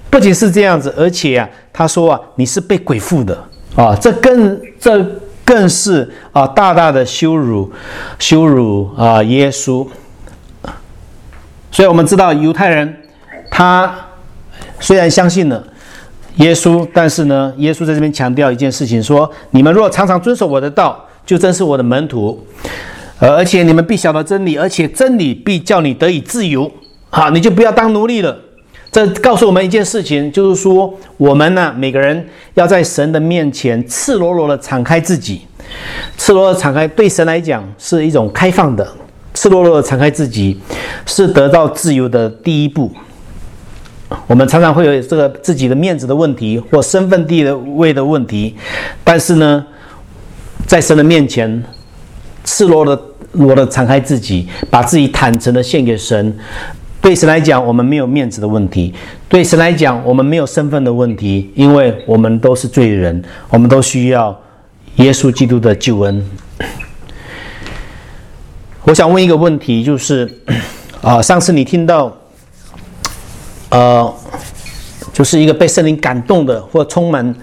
[0.10, 3.38] 不仅是这样子，而且啊，他说啊，你是被鬼附的
[3.76, 5.06] 啊，这更这
[5.46, 7.72] 更是啊，大大的羞辱，
[8.20, 9.88] 羞辱啊耶稣。
[11.72, 13.02] 所以我们知道犹太人
[13.50, 13.94] 他
[14.80, 15.64] 虽然相信了
[16.36, 22.46] 耶稣，但是呢，耶稣在这边强调一件事情，说你们若常常遵守我的道，就真是我的门徒。
[23.20, 26.72] 而而且你们必晓得真理，而且真理必叫你得以自由。
[27.10, 28.38] 好，你就不要当奴隶了。
[28.94, 35.42] 这告诉我们一件事情，就是说我们呢，每个人要在神的面前赤裸裸的敞开自己，
[36.16, 38.88] 赤裸裸敞开，对神来讲是一种开放的，
[39.34, 40.60] 赤裸裸的敞开自己
[41.08, 42.92] 是得到自由的第一步。
[44.28, 47.44] 我们常常会有这个自己的面子的问题或身份地
[47.76, 48.56] 位的问题，
[49.04, 49.66] 但是呢，
[50.68, 51.64] 在神的面前
[52.46, 53.02] 赤裸的。
[53.34, 56.38] 裸的敞开自己，把自己坦诚的献给神。
[57.04, 58.94] 对神来讲，我们没有面子的问题；
[59.28, 64.34] 对神来讲，我们没有身份的问题，因为我们都是罪人，我们都需要
[64.96, 66.26] 耶稣基督的救恩。
[68.84, 70.34] 我想问一个问题，就是
[71.02, 72.10] 啊，上次你听到，
[73.68, 74.14] 呃，
[75.12, 77.36] 就是一个被圣灵感动的，或充满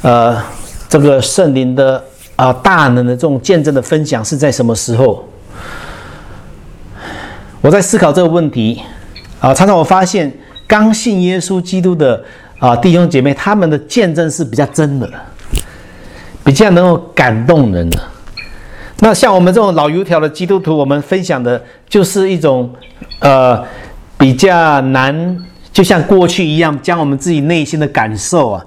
[0.00, 0.42] 呃
[0.88, 2.02] 这个圣灵的
[2.36, 5.28] 啊大能的这种见证的分享，是在什么时候？
[7.60, 8.82] 我在思考这个问题，
[9.42, 10.32] 啊，常常我发现
[10.68, 12.22] 刚信耶稣基督的
[12.60, 15.10] 啊弟兄姐妹，他们的见证是比较真的，
[16.44, 17.98] 比较能够感动人的。
[19.00, 22.72] 那像我们这种老油条的基督徒，我们分享的就是一种
[23.18, 23.60] 呃
[24.16, 25.36] 比较难，
[25.72, 28.64] 就像过去一样，将我们自己内心的感受啊，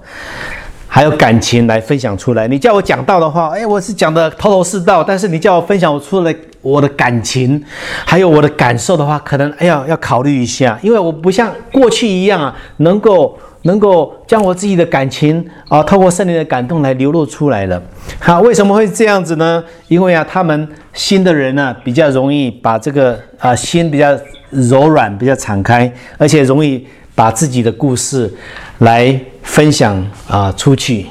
[0.96, 2.48] 还有感情来分享出来。
[2.48, 7.62] 你叫我讲道的话，哎，我是讲的头头是道；但是你叫我分享我出来我的感情，
[8.06, 13.38] 还有我的感受的话，可能哎呀要考虑一下，因为我不像过去一样啊，能够。
[13.62, 17.82] 能够将我自己的感情啊，透过圣灵的感动来流露出来了。
[18.20, 19.64] 好，为什么会这样子呢？
[19.88, 24.16] 因为啊，他们新的人呢，比较容易把这个啊心比较
[24.50, 28.32] 柔软，比较敞开，而且容易把自己的故事
[28.78, 31.06] 来分享啊出去。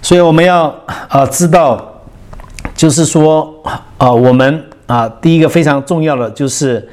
[0.00, 0.74] 所以我们要
[1.08, 2.02] 啊知道，
[2.74, 3.54] 就是说
[3.98, 6.88] 啊，我们啊第一个非常重要的就是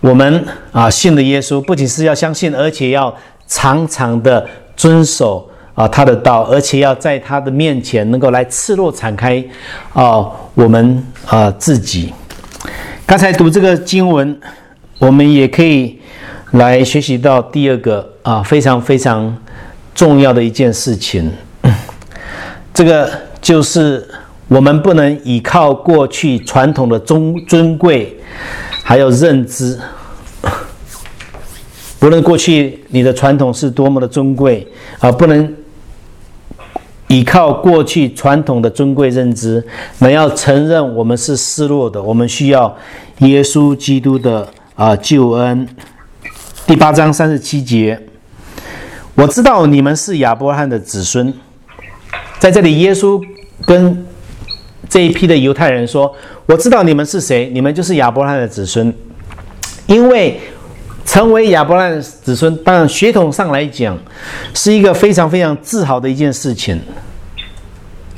[0.00, 3.14] 我们啊信的耶稣，不仅是要相信，而且要。
[3.48, 9.44] 常常的遵守啊他的道，而且要在他的面前能够来赤裸敞开
[9.92, 12.14] 啊我们啊自己。
[13.04, 14.40] 刚才读这个经文，
[14.98, 16.00] 我们也可以
[16.52, 19.36] 来学习到第二个啊非常非常
[19.94, 21.30] 重要的一件事情，
[22.72, 24.08] 这个就是
[24.48, 28.16] 我们不能依靠过去传统的尊尊贵，
[28.82, 29.78] 还有认知。
[32.00, 34.66] 无论过去你的传统是多么的尊贵
[34.98, 35.54] 啊，不能
[37.06, 39.64] 依靠过去传统的尊贵认知，
[39.98, 42.74] 那要承认我们是失落的，我们需要
[43.18, 45.68] 耶稣基督的啊救恩。
[46.66, 48.00] 第八章三十七节，
[49.14, 51.32] 我知道你们是亚伯拉罕的子孙，
[52.38, 53.22] 在这里耶稣
[53.66, 54.06] 跟
[54.88, 56.14] 这一批的犹太人说
[56.46, 58.92] ：“我知道你们是谁，你们就是亚伯拉罕的子孙，
[59.86, 60.40] 因为。”
[61.04, 63.98] 成为亚伯拉罕子孙，当然血统上来讲，
[64.54, 66.80] 是一个非常非常自豪的一件事情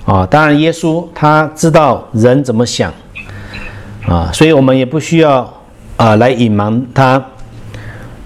[0.04, 0.24] 啊。
[0.26, 2.92] 当然，耶稣他知道人怎么想
[4.07, 5.62] 啊，所以我们也不需要
[5.96, 7.30] 啊来隐瞒他。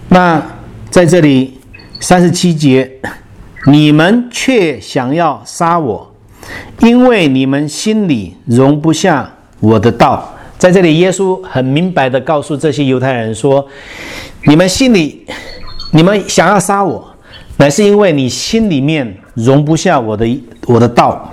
[0.08, 0.42] 那
[0.90, 1.57] 在这里
[2.00, 2.90] 三十七节，
[3.66, 6.14] 你们却想要杀我，
[6.80, 9.30] 因为你们心里容不下
[9.60, 10.34] 我的道。
[10.56, 13.66] 在这里，耶稣很明白的告诉这些犹太人说。
[14.44, 15.26] 你们心里，
[15.92, 17.06] 你们想要杀我，
[17.56, 20.24] 乃是因为你心里面容不下我的
[20.66, 21.32] 我的道。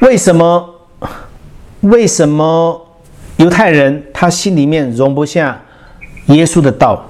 [0.00, 0.74] 为什么？
[1.82, 2.84] 为什么
[3.36, 5.62] 犹太人他心里面容不下
[6.26, 7.08] 耶稣的道？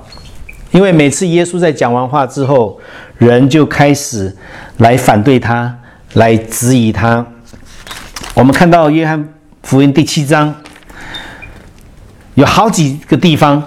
[0.77, 2.79] 因为每次耶稣在讲完话之后，
[3.17, 4.37] 人就开始
[4.77, 5.75] 来反对他，
[6.13, 7.25] 来质疑他。
[8.35, 9.27] 我们看到约翰
[9.63, 10.55] 福音第七章。
[12.35, 13.63] 有好几个地方，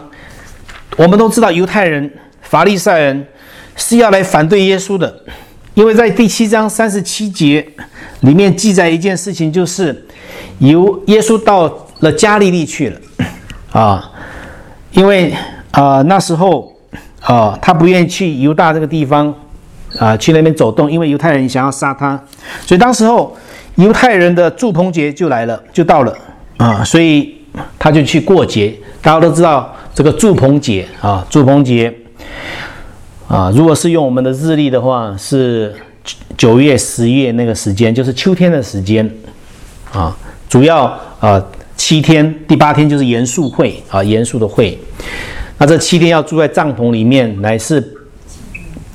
[0.97, 3.25] 我们都知道犹太人、法利赛人
[3.75, 5.11] 是要来反对耶稣的，
[5.73, 7.67] 因为在第七章三十七节
[8.19, 10.05] 里面记载一件事情，就是
[10.59, 12.99] 由耶稣到了加利利去了
[13.71, 14.11] 啊，
[14.91, 15.33] 因为
[15.71, 16.71] 啊那时候
[17.33, 19.33] 啊他不愿意去犹大这个地方
[19.97, 22.19] 啊去那边走动，因为犹太人想要杀他，
[22.65, 23.37] 所以当时候
[23.75, 26.17] 犹太人的祝棚节就来了，就到了
[26.57, 27.35] 啊，所以。
[27.79, 31.91] 他就去过节，大家都知道这个祝棚节啊，祝棚节
[33.27, 35.75] 啊，如果是用我们的日历的话，是
[36.37, 39.09] 九月、十月那个时间，就是秋天的时间
[39.91, 40.15] 啊。
[40.47, 40.85] 主要
[41.19, 41.43] 啊
[41.75, 44.77] 七天，第八天就是严肃会啊，严肃的会。
[45.59, 47.95] 那这七天要住在帐篷里面，来是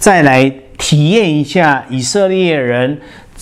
[0.01, 2.99] 再来体验一下以色列人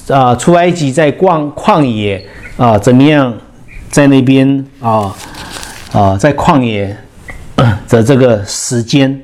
[0.09, 2.23] 啊出埃及在逛旷野
[2.59, 3.35] 啊怎么样。
[3.93, 5.15] 在那边啊
[5.93, 6.97] 啊，在旷野
[7.91, 9.21] 的这个时间，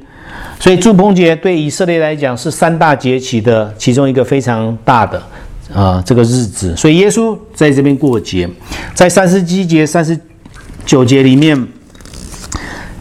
[0.61, 5.23] 所以祝棚节对以色列来讲是三大节期的其中一个非常大的
[5.73, 6.77] 啊这个日子。
[6.77, 8.47] 所以耶稣在这边过节，
[8.93, 10.21] 在三十七节、三十
[10.85, 11.67] 九节里面，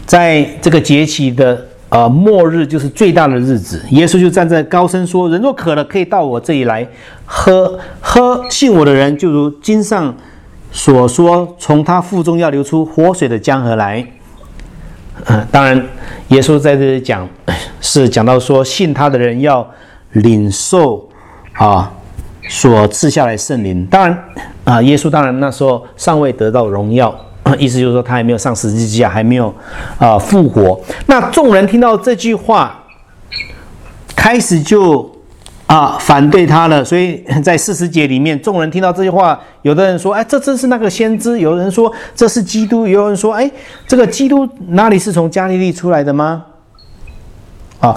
[0.07, 6.87] 在这个节期的呃末日就是最大的日子，耶稣就站在高声说：“人若渴了，可以到我这里来
[7.25, 7.77] 喝。
[8.01, 10.15] 喝信我的人，就如经上。”
[10.69, 14.05] 所说从他腹中要流出活水的江河来，
[15.25, 15.81] 嗯，当然，
[16.27, 17.27] 耶稣在这里讲
[17.79, 19.67] 是讲到说信他的人要
[20.11, 21.09] 领受
[21.53, 21.91] 啊
[22.49, 23.85] 所赐下来圣灵。
[23.85, 24.23] 当然
[24.65, 27.17] 啊，耶稣当然那时候尚未得到荣耀，
[27.55, 29.53] 意思就是说他还没有上十字架，还没有
[29.97, 30.79] 啊复活。
[31.05, 32.83] 那众人听到这句话，
[34.15, 35.09] 开始就。
[35.67, 43.51] 啊，反对他了，所以在四十节里面，众人听到这句话，有的人说：“哎，这真是那个先知。”有人说：“这是基督。”有人说：“哎，
[43.85, 46.45] 这个基督哪里是从加利利出来的吗？”
[47.81, 47.93] 啊，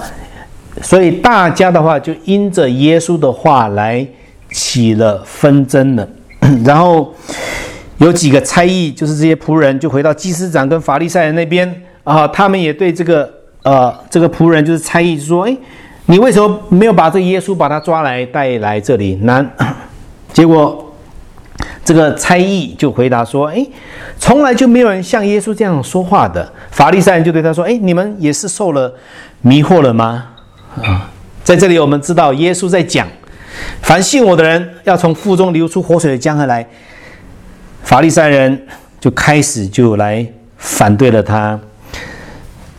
[0.81, 4.05] 所以大家的话就因着耶稣的话来
[4.51, 6.05] 起了纷争了。
[6.65, 7.13] 然后
[8.01, 13.31] 有几个差役，就是这些仆人，就回到祭司长跟法利赛人那边啊，他们也对这个
[13.63, 15.57] 呃这个仆人就是差役说：“哎。”
[16.07, 19.15] 你为什么没有把这耶稣把他抓来带来这里？
[19.21, 19.49] 难。
[20.33, 20.93] 结果
[21.85, 23.65] 这个差役就回答说：“哎，
[24.17, 28.93] 从来就没有人像耶稣这样说话的。”法利赛人就对他说：“哎，你们也是受了
[29.41, 30.25] 迷惑了吗？”
[30.83, 31.09] 啊，
[31.43, 33.07] 在这里我们知道耶稣在讲，
[33.81, 36.67] 凡信我的人要从腹中流出活水的江河来。
[37.83, 38.67] 法利赛人
[38.99, 40.25] 就开始就来
[40.57, 41.59] 反对了他。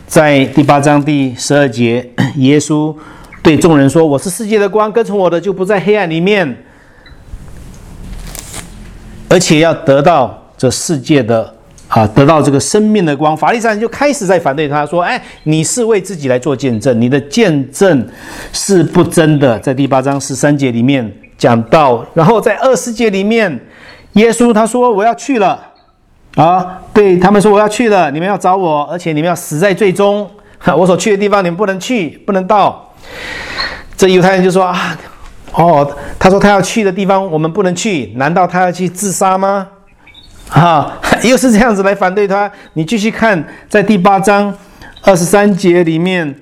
[0.07, 2.95] 在第八章第十二节， 耶稣
[3.41, 6.55] 对众人说：“我是世界的光，跟从我的就不在黑暗里面，
[9.27, 11.55] 而且要得到这世界的
[11.87, 18.07] 啊，得到这个生命的光。”法利赛人就开始在反对他，说：“哎，你是为自己来做见证，你的见证
[18.51, 23.59] 是不真的。”在第八章十三节里面讲到，然后在二十节里面，
[24.13, 25.69] 耶稣他说：“我要去了。”
[26.35, 30.27] 啊，对他们说我要去了，你们要找我，而且你们要死在最终。
[30.75, 32.91] 我所去的地方你们不能去，不能到。
[33.95, 34.97] 这犹太人就说啊，
[35.51, 39.67] 哦，他说他要去的地方我们不能去，难道他要去自杀吗？
[40.49, 42.51] 啊， 又是这样子来反对他。
[42.73, 44.51] 你继续看，在第八章
[45.03, 46.33] 二十三节里面。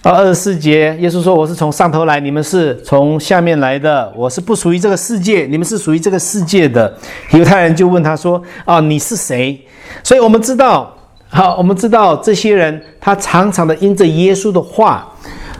[0.00, 4.10] 到二十四节，耶稣说：“我是从上头来，你们是从下面来的。
[4.16, 6.96] 我是不属于这个世界，你们是属于这个世界的。”
[7.32, 9.60] 犹太人就问他说：“啊，你是谁？”
[10.04, 10.96] 所以我们知道，
[11.28, 15.12] 好，我们知道这些人他常常的因着耶稣的话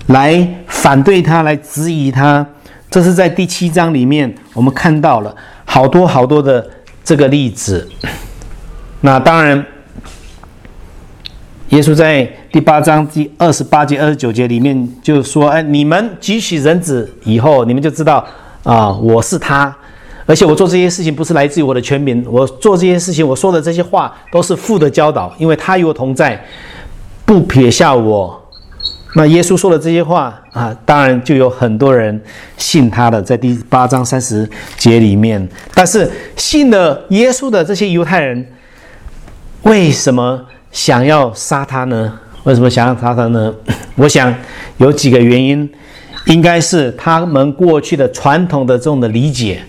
[0.07, 2.47] 来反对他，来质疑他。
[2.89, 6.65] 这是在第七章里面我们看到了好多好多的
[7.03, 7.87] 这个例子。
[9.01, 9.67] 那当然。
[11.71, 18.27] 耶稣在第八章第二十八节、二十九节里面就说：“哎，你们举起人子以后，你们就知道
[18.63, 19.77] 啊，我是他，
[20.25, 26.43] 而且我做这些事情不是来自于我的权柄，我做这些事情，我说的这些话都是父的教导，因为他与我同在，
[27.27, 28.43] 不撇下我。
[29.15, 32.19] 那耶稣说的这些话啊，当然就有很多人
[32.57, 35.47] 信他的，在第八章三十节里面。
[35.75, 38.47] 但是信了耶稣的这些犹太人，
[39.65, 42.19] 为什么？”想要杀他呢？
[42.45, 43.53] 为什么想要杀他呢？
[43.97, 44.35] 我想
[44.77, 45.69] 有几个原因，
[46.27, 49.63] 应该是他们过去的传统的这种的理解，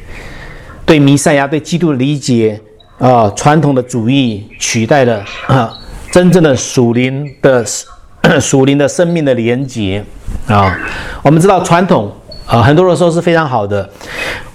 [0.86, 2.60] 对弥赛亚、对基督的理解
[3.00, 5.74] 啊，传统的主义取代了啊，
[6.12, 7.66] 真正的属灵的
[8.40, 10.04] 属灵的生命的连结
[10.48, 10.78] 啊。
[11.22, 12.14] 我们知道传统
[12.50, 13.88] 啊，很多的时候是非常好的。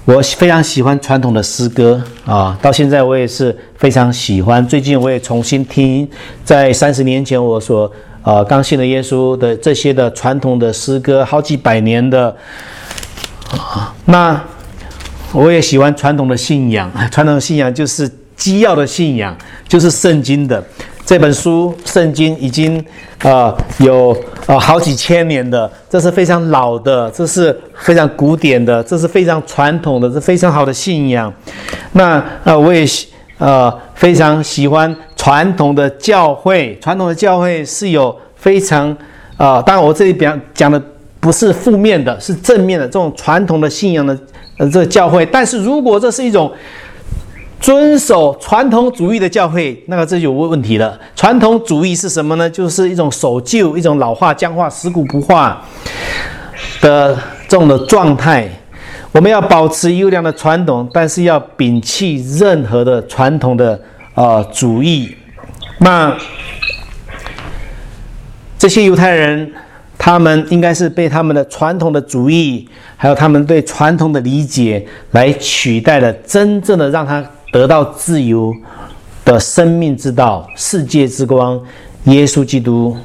[0.04, 4.66] 我非常喜欢传统的诗歌啊，到现在我也是非常喜欢。
[4.66, 6.06] 最近我也重新听，
[6.44, 7.90] 在三十年前我所
[8.24, 12.36] 呃刚信了耶稣的这些的传统的诗歌，好几百年的
[13.52, 13.94] 啊。
[14.06, 14.42] 那
[15.30, 19.36] 我也喜欢传统的信仰，传统的信仰就是基要的信仰，
[19.68, 20.62] 就是圣经的。
[21.06, 22.82] 这本书《圣经》已经
[23.22, 31.32] 啊有啊好几千年的，这是非常老的，这是非常古典的，这是非常传统的，是非常好的信仰。
[31.92, 32.86] 那啊，我也
[33.36, 38.96] 呃非常喜欢传统的教会，传统的教会是有非常
[39.36, 40.82] 啊，当然我这里讲讲的
[41.20, 44.18] 不是负面的，是正面的这种传统的信仰的
[44.56, 45.26] 呃这个教会。
[45.26, 46.50] 但是如果这是一种
[47.64, 51.00] 遵守传统主义的教会，那个这就有问题了。
[51.16, 52.50] 传统主义是什么呢？
[52.50, 55.64] 就是一种守旧、一种老化、僵化、死古不化
[56.82, 58.46] 的这种的状态。
[59.12, 63.80] 我们要保持优良的传统，但是要摒弃任何的传统的
[64.12, 65.16] 呃主义。
[65.78, 66.14] 那
[68.58, 69.50] 这些犹太人，
[69.96, 77.24] 他们应该是被他们的传统的主义，还有他们对传统的理解，来取代了真正的让他。
[77.54, 78.52] 得到自由
[79.24, 81.60] 的生命之道，世界之光，
[82.06, 82.96] 耶稣基督。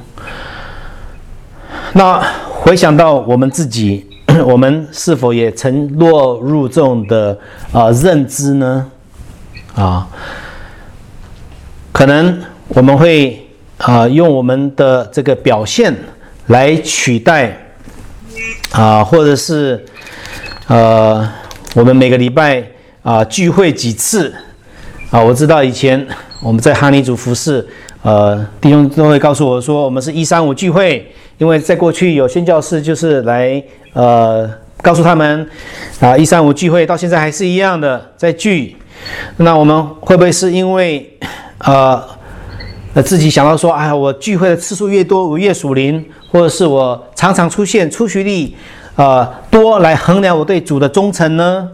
[1.92, 4.04] 那回想到我们自己，
[4.44, 7.38] 我们是否也曾落入这种的
[7.70, 8.90] 啊认知呢？
[9.76, 10.08] 啊，
[11.92, 12.36] 可能
[12.66, 15.96] 我们会啊用我们的这个表现
[16.48, 17.56] 来取代
[18.72, 19.86] 啊，或者是
[20.66, 21.24] 呃，
[21.76, 22.66] 我们每个礼拜。
[23.02, 24.32] 啊，聚会几次
[25.10, 25.22] 啊？
[25.22, 26.06] 我知道以前
[26.42, 27.66] 我们在哈尼族服饰，
[28.02, 33.62] 呃，弟兄都会告诉我说，我们是一三五聚会，因为在过去有宣教士就是来
[33.94, 34.48] 呃
[34.82, 35.48] 告诉他们
[36.00, 38.76] 啊，一三五聚会到现在还是一样的在聚。
[39.38, 41.10] 那我们会不会是因为
[41.60, 42.02] 呃
[43.02, 48.54] 自己想到说，哎，我聚会的次数越多，我越属灵，或者是我常常出现出席率
[48.96, 51.66] 呃多来衡量我对主的忠诚呢？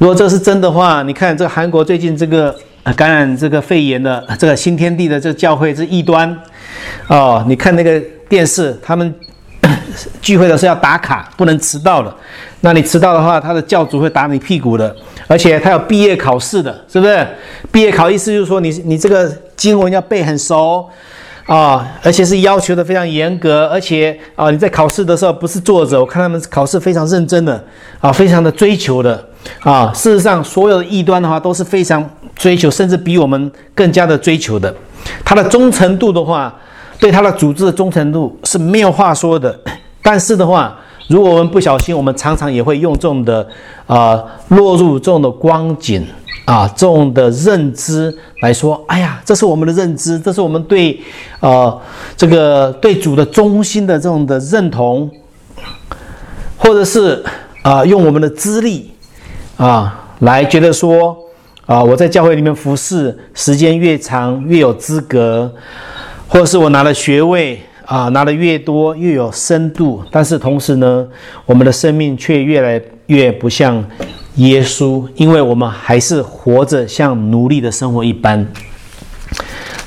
[0.00, 2.56] 如果这是真的话，你看这韩国最近这个
[2.96, 6.34] 感染这个肺炎的这个新天地的这个教会是异端
[7.06, 7.44] 哦。
[7.46, 9.14] 你看那个电视，他们
[10.22, 12.10] 聚会的时候要打卡，不能迟到的。
[12.62, 14.96] 那你迟到的话，他的教主会打你屁股的，
[15.26, 17.26] 而且他有毕业考试的，是不是？
[17.70, 20.88] 毕业考意思就是说，你你这个经文要背很熟
[21.44, 27.62] 啊，而且是要求的非常严格，而且啊，你在考试的时候不是坐着，我看他们考试非常认真的
[28.00, 29.22] 啊，非常的追求的
[29.60, 29.92] 啊。
[29.94, 34.74] 事实上，所有的异端的话都是非常追求，甚至比我们更加的追求的。
[35.24, 36.54] 他的忠诚度的话。
[37.00, 39.58] 对他的组织的忠诚度是没有话说的，
[40.02, 40.78] 但是的话，
[41.08, 43.48] 如果我们不小心，我们常常也会用这种的，
[43.86, 46.06] 啊，落入这种的光景
[46.44, 51.00] 啊，这种的认知来说，哎呀，这是我们的认知，这是我们对，
[51.40, 51.80] 呃，
[52.18, 55.10] 这个对主的忠心的这种的认同，
[56.58, 57.24] 或者是
[57.62, 58.90] 啊，用我们的资历
[59.60, 61.14] 啊来觉得说，
[61.66, 65.52] 啊，我在教会里面服侍时间越长越有资格。
[66.28, 71.06] 或者是我拿了学位啊，拿的越多越有深度，但是同时呢，
[71.44, 73.84] 我们的生命却越来越不像
[74.36, 78.46] 耶稣，因为我们还是活着像奴隶的生活一般。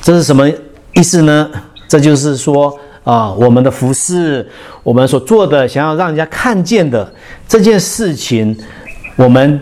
[0.01, 0.47] 这是什么
[0.93, 1.49] 意思呢？
[1.87, 4.45] 这就是说啊，我们的服饰，
[4.83, 7.09] 我们所做的，想要让人家看见的
[7.47, 8.53] 这件事情，
[9.15, 9.61] 我们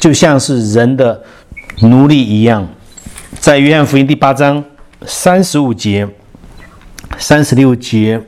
[0.00, 1.22] 就像是人的
[1.80, 2.68] 奴隶一样，
[3.40, 4.62] 在约翰福音第八章。
[5.04, 6.08] 三十五节、
[7.18, 8.22] 三十六节，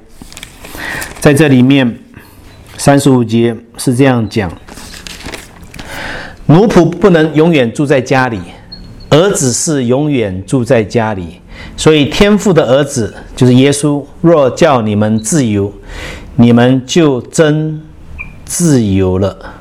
[1.20, 1.98] 在这里面，
[2.76, 4.50] 三十五节是这样讲：
[6.46, 8.40] 奴仆不能永远住在家里，
[9.10, 11.40] 儿子是永远住在家里。
[11.76, 15.72] 所以天父的儿子就是耶稣，若叫你们自由，
[16.34, 17.80] 你们就真
[18.44, 19.53] 自由了。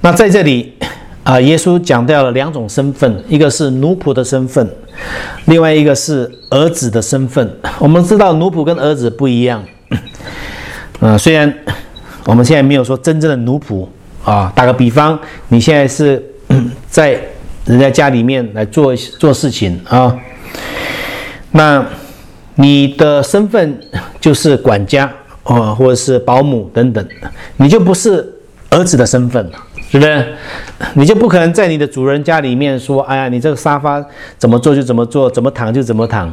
[0.00, 0.74] 那在这里。
[1.22, 4.66] 啊，耶稣讲到了两种身份，一个是奴仆的身份，
[5.44, 7.48] 另外一个是儿子的身份。
[7.78, 9.62] 我们知道奴仆跟儿子不一样。
[11.00, 11.54] 嗯，虽然
[12.24, 13.86] 我们现在没有说真正的奴仆
[14.24, 15.16] 啊，打个比方，
[15.48, 16.20] 你现在是
[16.88, 17.20] 在
[17.66, 20.18] 人家家里面来做做事情啊，
[21.52, 21.86] 那
[22.54, 23.78] 你的身份
[24.18, 25.04] 就是管家
[25.44, 27.06] 啊，或者是保姆等等，
[27.58, 28.26] 你就不是
[28.70, 29.52] 儿子的身份了。
[29.90, 30.34] 是不是？
[30.94, 34.02] 你就不可能在你的主人家里面说：“哎呀，你这个沙发
[34.38, 36.32] 怎么坐就怎么坐，怎么躺就怎么躺。”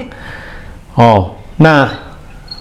[0.93, 1.89] 哦，那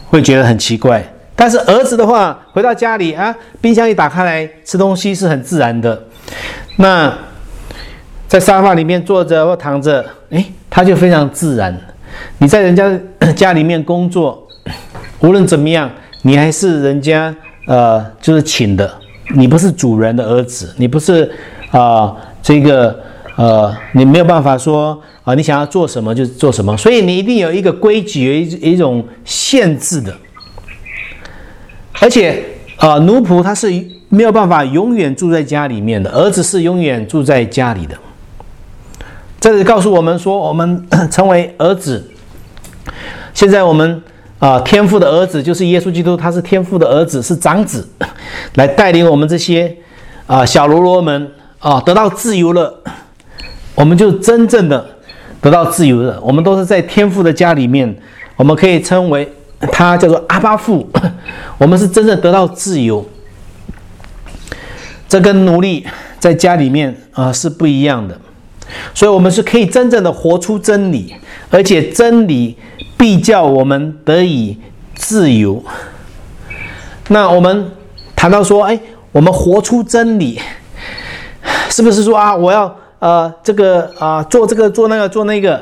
[0.08, 1.04] 会觉得很奇怪。
[1.34, 6.02] 但是儿子的话，回到家里啊，冰箱一打开来吃东西是很自然的。
[6.76, 7.12] 那
[8.26, 11.78] 在沙发里面坐着或躺着，哎，他就非常自然。
[12.38, 12.90] 你在人家
[13.34, 14.48] 家里面工作，
[15.20, 15.90] 无论怎么样，
[16.22, 17.34] 你还是人家
[17.66, 18.90] 呃，就是请的。
[19.34, 21.30] 你不是主人的儿子，你不是
[21.70, 22.98] 啊，这个
[23.34, 30.14] 呃，你没有办法说啊，你想要做什么就做什么，所以你一定有一个规矩，有一一种限制的。
[32.00, 32.42] 而且
[32.76, 33.68] 啊，奴仆他是
[34.08, 37.96] 没有办法永远住在家里面的，儿子是永远住在家里的。
[39.40, 42.10] 这里告诉我们说，我们 成为儿子，
[43.34, 44.02] 现在我们。
[44.38, 47.88] 啊，天父的儿子就是耶稣基督，他是天父的儿子，是长子，
[48.56, 49.74] 来带领我们这些
[50.26, 52.82] 啊小喽啰们啊得到自由了，
[53.74, 54.86] 我们就真正的
[55.40, 56.20] 得到自由了。
[56.20, 57.96] 我们都是在天父的家里面，
[58.36, 59.26] 我们可以称为
[59.72, 60.86] 他叫做阿巴父，
[61.56, 63.08] 我们是真正得到自由。
[65.08, 65.86] 这跟奴隶
[66.18, 68.20] 在家里面啊是不一样的，
[68.92, 71.14] 所以我们是可以真正的活出真理，
[71.48, 72.54] 而且真理。
[72.96, 74.58] 必叫我们得以
[74.94, 75.62] 自由。
[77.08, 77.70] 那我们
[78.16, 78.80] 谈到说，哎，
[79.12, 80.40] 我们活出真理，
[81.70, 85.60] 是不是说啊，我要呃这个啊做这个做那个做那个？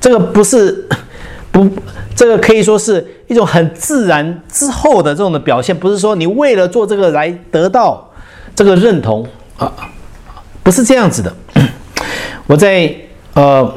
[0.00, 0.88] 这个不是
[1.52, 1.68] 不，
[2.16, 8.10] 这个可以说是一种很自然之后的这种的表现，不是说你为了做这个来得到
[8.54, 9.26] 这个认同
[9.56, 9.72] 啊，
[10.62, 11.32] 不是这样子的。
[12.46, 12.94] 我在
[13.34, 13.74] 呃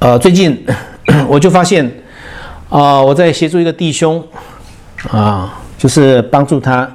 [0.00, 0.66] 呃最近。
[1.28, 1.90] 我就发现，
[2.68, 4.22] 啊，我在协助一个弟兄，
[5.10, 6.88] 啊，就是帮助他。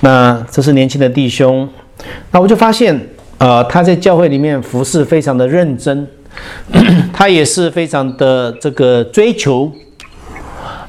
[0.00, 1.68] 那这是年轻的弟兄，
[2.30, 6.06] 那我就发现，呃，他在教会里面服侍非常的认真，
[7.12, 9.72] 他也是非常的这个追求，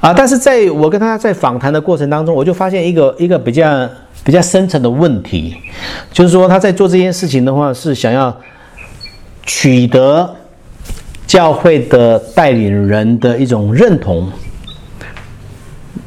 [0.02, 3.90] 啊，但是在我跟他在访谈的过程当中，我就发现一个一个比较
[4.24, 5.56] 比较深层的问题，
[6.12, 8.36] 就是说他在做这件事情的话，是想要
[9.44, 10.36] 取得。
[11.30, 14.28] 教会的带领人的一种认同，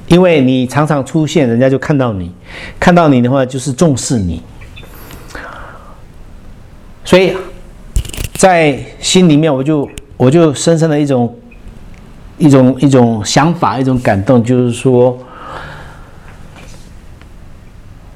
[0.08, 2.32] 因为你常常出现，人家就看到你，
[2.80, 4.42] 看到你的话就是重视你，
[7.04, 7.36] 所以
[8.34, 11.38] 在心里面我就我就深深的一种
[12.36, 15.16] 一种一种想法，一种感动，就是说，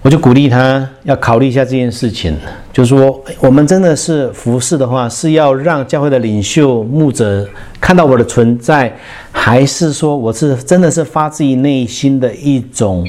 [0.06, 2.32] 我就鼓励他要考虑一下这件事情，
[2.72, 7.44] 就是说，我们真的是服侍的话，是要让教会的领袖牧者
[7.80, 8.96] 看到我的存在，
[9.32, 13.04] 还是说我是真的是发自于内心的一种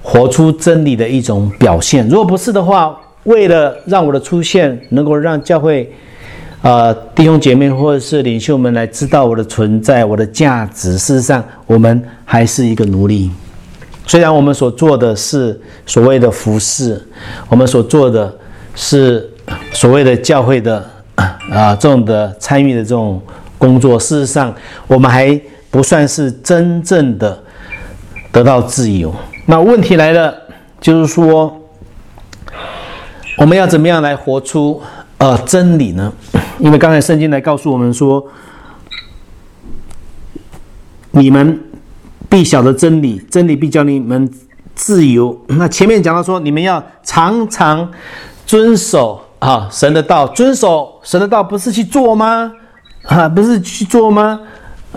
[0.00, 2.08] 活出真理的一种表现？
[2.08, 5.92] 如果不是的话，为了让我的出现能够让教会。
[6.60, 10.96] 呃，弟兄姐妹或者是领袖们来知道我的存在，我的价值。
[10.96, 13.28] 事实上，我们还是一个奴隶。
[14.06, 17.00] 虽然我们所做的是所谓的服侍，
[17.48, 18.32] 我们所做的
[18.74, 19.30] 是
[19.72, 20.84] 所谓的教会的
[21.50, 23.22] 啊这种的参与的这种
[23.58, 24.54] 工作，事实上，
[24.86, 25.40] 我们还
[25.70, 27.42] 不算是真正的
[28.30, 29.14] 得到自由。
[29.46, 30.34] 那问题来了，
[30.80, 31.60] 就是说，
[33.38, 34.82] 我们要怎么样来活出
[35.18, 36.12] 呃真理呢？
[36.58, 38.24] 因为刚才圣经来告诉我们说，
[41.12, 41.60] 你们
[42.32, 44.26] 必晓得真理，真理必叫你们
[44.74, 45.38] 自由。
[45.48, 47.86] 那前面讲到说，你们要常常
[48.46, 52.50] 遵守啊神的道，遵守神的道不是去做吗？
[53.02, 54.40] 啊，不是去做吗？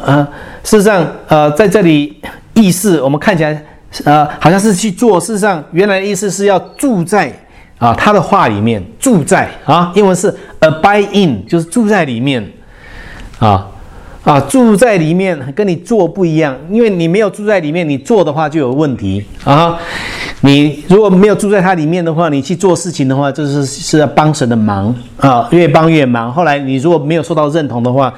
[0.01, 0.25] 啊，
[0.63, 2.21] 事实上，呃，在这里
[2.53, 3.65] 意思我们看起来，
[4.05, 7.37] 呃，好像是去做，事实上原来的意思是要住在。
[7.77, 12.41] 啊，他的话里面住在啊，英文是 abide in，就是住在里面，
[13.39, 13.67] 啊
[14.25, 19.77] 啊，住在里面跟你做不一样，因为你没有住在里面，你做的话就有问题啊。
[20.41, 26.33] 你如果没有住在它里面的话，你去做事情的话，就是是要帮神的忙啊，越帮越忙。
[26.33, 28.11] 后来你如果没有受到认同的话，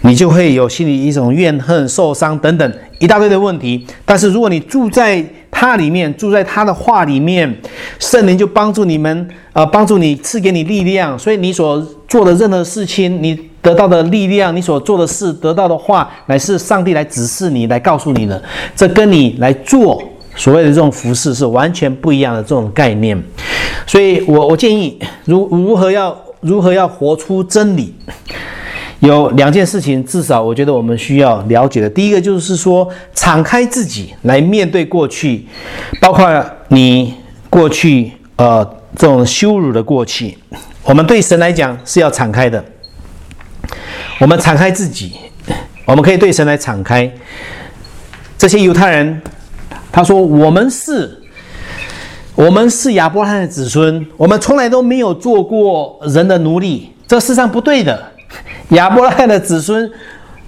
[0.00, 3.86] 你就会有心里一种怨恨、受伤等等一大堆的问题。
[4.06, 5.22] 但是如果你住在
[5.62, 7.56] 他里面，住在他的话里面，
[8.00, 11.16] 圣灵就帮助你们，呃，帮助你赐给你力量。
[11.16, 18.42] 所以你所做的任何事情，你得到的力量，你所做的事，得到的话，乃是上帝来指示你，来告诉你的。
[18.74, 20.02] 这跟你来做
[20.34, 23.16] 所谓的这种服饰是完全不一样的这种概念。
[23.86, 27.94] 所以我我建议，如如何要如何要活出真理。
[29.02, 31.90] 有两件事情，至少我觉得我们需要了解的。
[31.90, 35.44] 第一个就是说，敞开自己来面对过去，
[36.00, 36.32] 包括
[36.68, 37.12] 你
[37.50, 40.38] 过去呃这种羞辱的过去。
[40.84, 42.64] 我们对神来讲是要敞开的。
[44.20, 45.14] 我们敞开自己，
[45.84, 47.12] 我们可以对神来敞开。
[48.38, 49.20] 这些犹太人，
[49.90, 51.20] 他说：“我们是，
[52.36, 58.10] 我们是亚伯拉罕的子孙，我们从来都没有做过人的奴隶，这世上不对的。”
[58.70, 59.90] 亚伯拉罕的子孙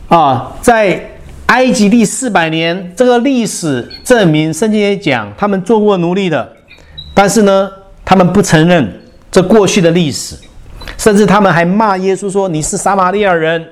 [0.08, 1.10] 啊，在
[1.46, 6.52] 埃及第四百年，这个历史证明，圣经也讲他们做过奴隶的，
[7.12, 7.70] 但是呢，
[8.04, 10.36] 他们不承认这过去的历史，
[10.96, 13.62] 甚至他们还骂耶稣说：“你是撒玛利亚人。”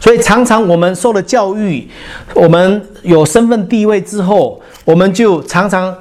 [0.00, 1.88] 所以常常我们受了教育，
[2.34, 5.96] 我们有身份地位之后，我们就常常。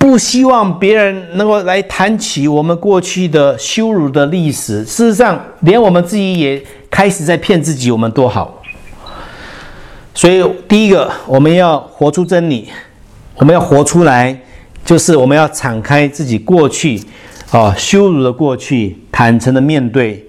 [0.00, 4.82] 不希望别人能够来谈起我们过去的羞辱的历史。
[4.82, 8.62] 事实上，连我们自己也开始在骗自己，我们多好。
[10.14, 12.68] 所以，第一个，我们要活出真理，
[13.36, 14.38] 我们要活出来，
[14.84, 17.00] 就是我们要敞开自己过去
[17.50, 20.26] 啊羞辱的过去，坦诚的面对。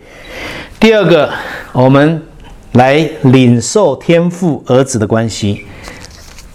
[0.80, 1.30] 第二个，
[1.72, 2.22] 我们
[2.74, 5.66] 来领受天父儿子的关系，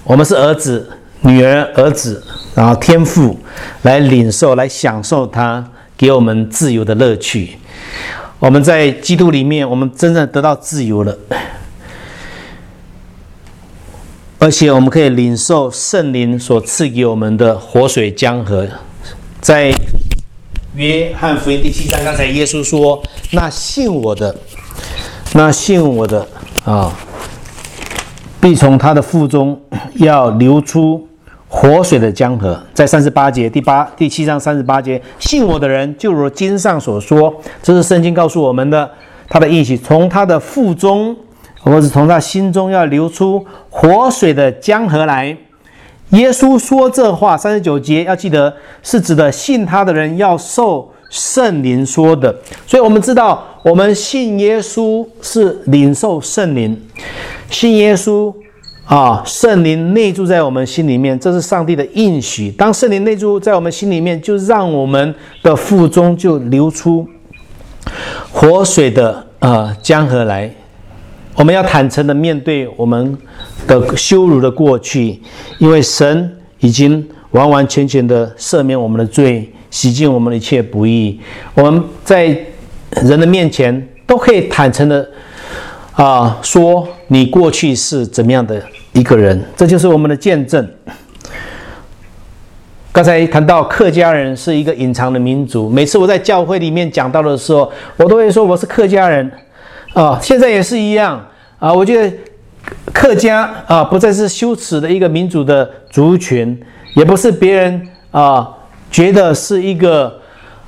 [0.05, 0.91] 我们是儿子。
[1.23, 2.23] 女儿、儿子，
[2.55, 3.37] 然后天父
[3.83, 7.57] 来领受、来享受他给我们自由的乐趣。
[8.39, 11.19] 我们在基督里面，我们真正得到自由了，
[14.39, 18.69] 而且我们可以领受圣灵所赐给我们的活水江河。
[19.41, 19.73] 在
[20.75, 24.37] 约翰福音第七章，刚才耶稣说：“那信我的，
[25.33, 26.29] 那信我的
[26.67, 26.93] 啊，
[28.39, 29.59] 必从他的腹中
[29.95, 31.09] 要流出。”
[31.49, 37.33] 活水的江河，在三十八节第八第七章三十八节，信我的人就如经上所说，
[37.63, 38.91] 这是圣经告诉我们的，
[39.29, 41.17] 他的意思，从他的腹中，
[41.61, 45.37] 或是从他心中要流出活水的江河来。
[46.11, 52.35] 耶稣说这话，三十九节要记得，是指的信他的人要受圣灵说的。
[52.67, 56.77] 所以我们知道，我们信耶稣是领受圣灵，
[57.49, 58.35] 信耶稣。
[58.87, 62.53] 啊，圣灵内住在我们心里面，这是上帝的应许。
[62.53, 65.13] 当圣灵内住在我们心里面，就让我们
[65.43, 67.05] 的腹中就流出
[68.31, 70.49] 活水的啊江河来。
[71.35, 73.19] 我们要坦诚的面对我们
[73.67, 75.21] 的羞辱的过去，
[75.59, 81.19] 因为神已经完完全全的赦免我们的罪，洗净我们的一切不义。
[81.55, 82.27] 我们在
[83.03, 85.09] 人的面前都可以坦诚的。
[85.93, 88.63] 啊，说你过去是怎么样的
[88.97, 90.67] 一个人，这就是我们的见证。
[92.91, 99.31] 刚才谈到客家人是一个隐藏的民族，每次我在教会里面讲到的时候，我都会说我是客家人
[99.93, 101.23] 啊，现在也是一样
[101.59, 101.71] 啊。
[101.71, 102.17] 我觉得
[102.91, 106.59] 客家啊，不再是羞耻的一个民族的族群，
[106.95, 108.49] 也不是别人啊
[108.91, 110.19] 觉得是一个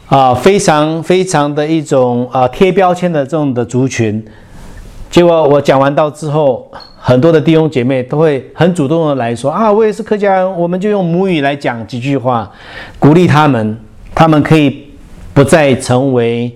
[0.08, 4.22] 啊非常非常的一种啊贴标签的这种的族群。
[5.10, 6.70] 结果我讲完到之后。
[7.08, 12.52] 很多的弟兄姐妹都会很主动的来说啊，我也是客家人，我们就用母语来讲几句话，
[12.98, 13.78] 鼓励他们，
[14.14, 14.90] 他们可以
[15.32, 16.54] 不再成为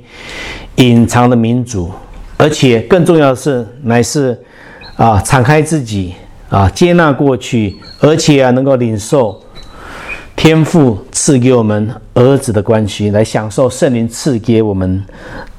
[0.75, 1.91] 隐藏的民族，
[2.37, 4.39] 而且更重要的是，乃是
[4.97, 6.13] 啊，敞开自己
[6.51, 9.43] 啊，接纳过去，而且啊，能够领受
[10.37, 15.03] 天父赐给我们儿子的关系，来享受圣灵赐给我们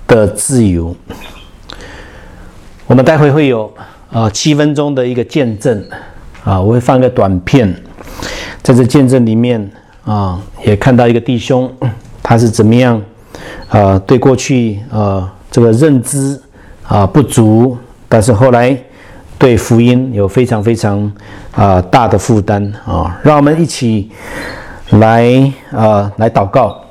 [0.06, 0.96] 的自由。
[2.86, 3.74] 我们待会会有。
[4.14, 5.84] 啊，七分钟的一个见证，
[6.44, 7.74] 啊，我会放个短片，
[8.62, 9.72] 在这见证里面
[10.06, 11.68] 啊，也看到一个弟兄，
[12.22, 13.02] 他是怎么样
[13.70, 16.40] 啊，对过去啊这个认知
[16.88, 17.76] 啊不足，
[18.08, 18.78] 但是后来
[19.40, 21.12] 对福音有非常非常
[21.56, 24.12] 啊大的负担啊，让我们一起
[24.92, 26.83] 来啊来祷告。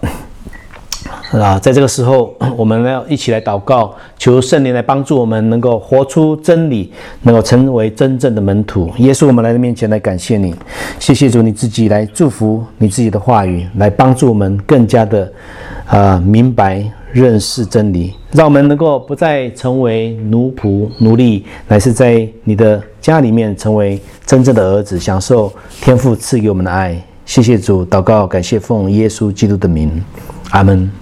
[1.32, 8.90] 啊，在这个时候， 我们要一起来祷告，求圣灵来帮助我们，能够活出真理，能够成为真正的门徒。
[8.98, 10.54] 耶稣，我们来到面前来感谢你，
[10.98, 15.32] 谢谢主，你自己来祝福你自己的话语，来帮助我们更加的
[15.86, 26.94] 啊明白认识真理，让我们能够不再成为奴仆奴隶，乃是在你的家里面成为真正的儿子，享受天父赐给我们的爱。
[27.24, 29.90] 谢谢主，祷告，感谢奉耶稣基督的名，
[30.50, 31.01] 阿门。